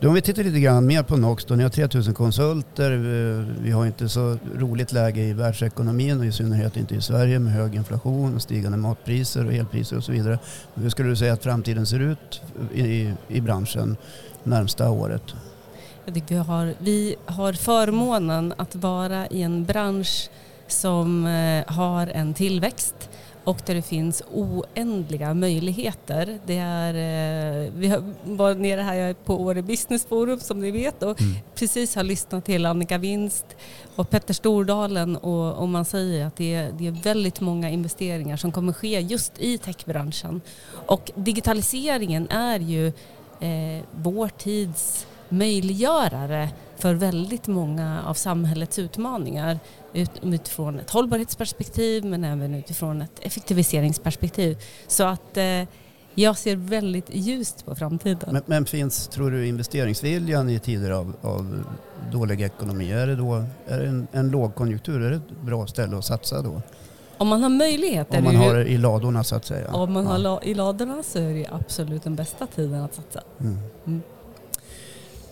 Du, 0.01 0.09
om 0.09 0.15
vi 0.15 0.23
tittar 0.23 0.45
lite 0.45 0.61
grann 0.61 0.87
mer 0.87 1.03
på 1.03 1.17
Nox 1.17 1.45
då. 1.45 1.55
Ni 1.55 1.63
har 1.63 1.71
3000 1.71 2.15
konsulter. 2.15 2.91
Vi- 2.91 3.45
Vi 3.63 3.71
har 3.71 3.87
inte 3.87 4.09
så 4.09 4.39
roligt 4.57 4.93
läge 4.93 5.23
i 5.23 5.33
världsekonomin 5.33 6.19
och 6.21 6.27
i 6.27 6.33
synnerhet 6.33 6.77
inte 6.77 6.95
i 6.95 7.01
Sverige 7.01 7.39
med 7.39 7.53
hög 7.53 7.75
inflation 7.75 8.35
och 8.35 8.43
stigande 8.43 8.79
matpriser 8.79 9.47
och 9.47 9.53
elpriser 9.53 9.97
och 9.97 10.05
så 10.05 10.13
vidare. 10.13 10.39
Hur 10.75 10.91
skulle 10.91 11.09
du 11.09 11.17
säga 11.17 11.33
att 11.33 11.43
framtiden 11.43 11.87
ser 11.87 12.01
ut 12.01 12.43
i, 12.75 13.13
i 13.29 13.41
branschen 13.41 13.97
närmsta 14.43 14.91
året? 14.91 15.23
Jag 16.07 16.15
tycker 16.15 16.35
vi, 16.35 16.41
har, 16.41 16.75
vi 16.79 17.17
har 17.27 17.53
förmånen 17.53 18.55
att 18.57 18.75
vara 18.75 19.27
i 19.27 19.43
en 19.43 19.65
bransch 19.65 20.31
som 20.67 21.27
eh, 21.27 21.75
har 21.75 22.07
en 22.07 22.35
tillväxt 22.35 23.11
och 23.45 23.61
där 23.67 23.75
det 23.75 23.83
finns 23.83 24.23
oändliga 24.33 25.35
möjligheter. 25.35 26.39
Det 26.47 26.57
är, 26.57 26.95
eh, 26.95 27.73
vi 27.77 27.97
varit 28.25 28.59
nere 28.59 28.81
här 28.81 29.15
på 29.15 29.41
Åre 29.41 29.63
Business 29.63 30.07
Forum 30.07 30.41
som 30.41 30.61
ni 30.61 30.71
vet 30.71 31.03
och 31.03 31.21
Mm. 31.21 31.35
precis 31.55 31.95
har 31.95 32.03
lyssnat 32.03 32.45
till 32.45 32.67
Annika 32.67 32.99
Winst 32.99 33.47
och 33.97 34.11
Petter 34.11 34.35
Stordalen 34.35 35.17
och, 35.17 35.55
och 35.55 35.69
man 35.69 35.85
säger 35.85 36.27
att 36.27 36.37
det 36.37 36.55
är, 36.55 36.73
det 36.79 36.87
är 36.87 36.91
väldigt 36.91 37.41
många 37.41 37.71
investeringar 37.71 38.37
som 38.37 38.53
kommer 38.53 38.73
ske 38.73 39.01
just 39.01 39.33
i 39.39 39.59
techbranschen. 39.59 40.41
Och 40.87 41.11
digitaliseringen 41.15 42.29
är 42.31 42.61
ju 42.61 42.87
eh, 43.41 43.85
vår 43.93 44.29
tids 44.29 45.07
möjliggörare 45.29 46.49
för 46.77 46.95
väldigt 46.95 47.47
många 47.47 48.03
av 48.07 48.15
samhällets 48.15 48.79
utmaningar 48.79 49.59
ut, 49.93 50.11
utifrån 50.23 50.79
ett 50.81 50.91
hållbarhetsperspektiv 50.91 52.05
men 52.05 52.25
även 52.25 52.55
utifrån 52.55 53.03
ett 53.03 53.19
effektiviseringsperspektiv. 53.21 54.59
Så 54.87 55.05
att 55.05 55.37
eh, 55.37 55.63
jag 56.15 56.39
ser 56.39 56.57
väldigt 56.57 57.15
ljust 57.15 57.67
på 57.67 57.75
framtiden. 57.75 58.29
Men, 58.33 58.43
men 58.47 58.67
finns, 58.67 59.09
tror 59.09 59.31
du, 59.31 59.47
investeringsviljan 59.47 60.51
i 60.51 60.59
tider 60.59 60.91
av, 60.91 61.13
av 61.23 61.65
dålig 62.13 62.41
ekonomi? 62.43 62.93
Är 62.93 63.07
det 63.07 63.17
då 63.17 63.45
är 63.67 63.79
det 63.81 63.87
en, 63.87 64.07
en 64.13 64.31
lågkonjunktur? 64.31 65.01
Är 65.03 65.11
det 65.11 65.17
ett 65.17 65.41
bra 65.45 65.67
ställe 65.67 65.99
att 65.99 66.05
satsa 66.05 66.43
då? 66.43 66.63
Om 67.19 67.29
man 67.29 67.43
har 67.43 67.49
möjligheter 67.49 68.19
Om 68.19 68.25
man 68.25 68.33
ju- 68.33 68.39
har 68.39 68.57
i 68.61 68.79
ladorna 68.79 69.25
så 69.25 69.37
att 69.37 69.45
säga. 69.45 69.73
Om 69.73 69.93
man 69.93 70.05
Ja. 70.05 70.11
har 70.11 70.19
la- 70.19 70.43
i 70.43 70.55
ladorna 70.55 71.03
så 71.03 71.19
är 71.19 71.35
det 71.35 71.47
absolut 71.53 72.03
den 72.05 72.15
bästa 72.15 72.47
tiden 72.47 72.81
att 72.83 72.95
satsa. 72.95 73.21
Mm. 73.41 73.59
Mm. 73.87 74.03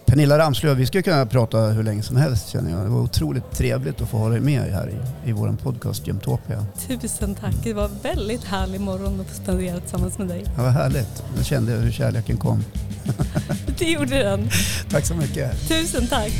Pernilla 0.06 0.38
Ramslöv, 0.38 0.76
vi 0.76 0.86
skulle 0.86 1.02
kunna 1.02 1.26
prata 1.26 1.58
hur 1.58 1.82
länge 1.82 2.02
som 2.02 2.16
helst 2.16 2.48
känner 2.48 2.70
jag. 2.70 2.80
Det 2.80 2.88
var 2.88 3.00
otroligt 3.00 3.52
trevligt 3.52 4.00
att 4.00 4.08
få 4.08 4.18
ha 4.18 4.28
dig 4.28 4.40
med 4.40 4.62
här 4.62 4.88
i, 4.88 5.30
i 5.30 5.32
vår 5.32 5.56
podcast 5.62 6.06
Gymtopia. 6.06 6.66
Tusen 6.88 7.34
tack. 7.34 7.54
Det 7.62 7.72
var 7.72 7.84
en 7.84 7.98
väldigt 8.02 8.44
härlig 8.44 8.80
morgon 8.80 9.20
att 9.20 9.26
få 9.26 9.34
spendera 9.42 9.80
tillsammans 9.80 10.18
med 10.18 10.28
dig. 10.28 10.44
Det 10.56 10.62
var 10.62 10.70
härligt. 10.70 11.22
Jag 11.36 11.46
kände 11.46 11.72
hur 11.72 11.92
kärleken 11.92 12.36
kom. 12.36 12.64
Det 13.78 13.84
gjorde 13.84 14.22
den. 14.22 14.50
Tack 14.90 15.06
så 15.06 15.14
mycket. 15.14 15.68
Tusen 15.68 16.06
tack. 16.06 16.32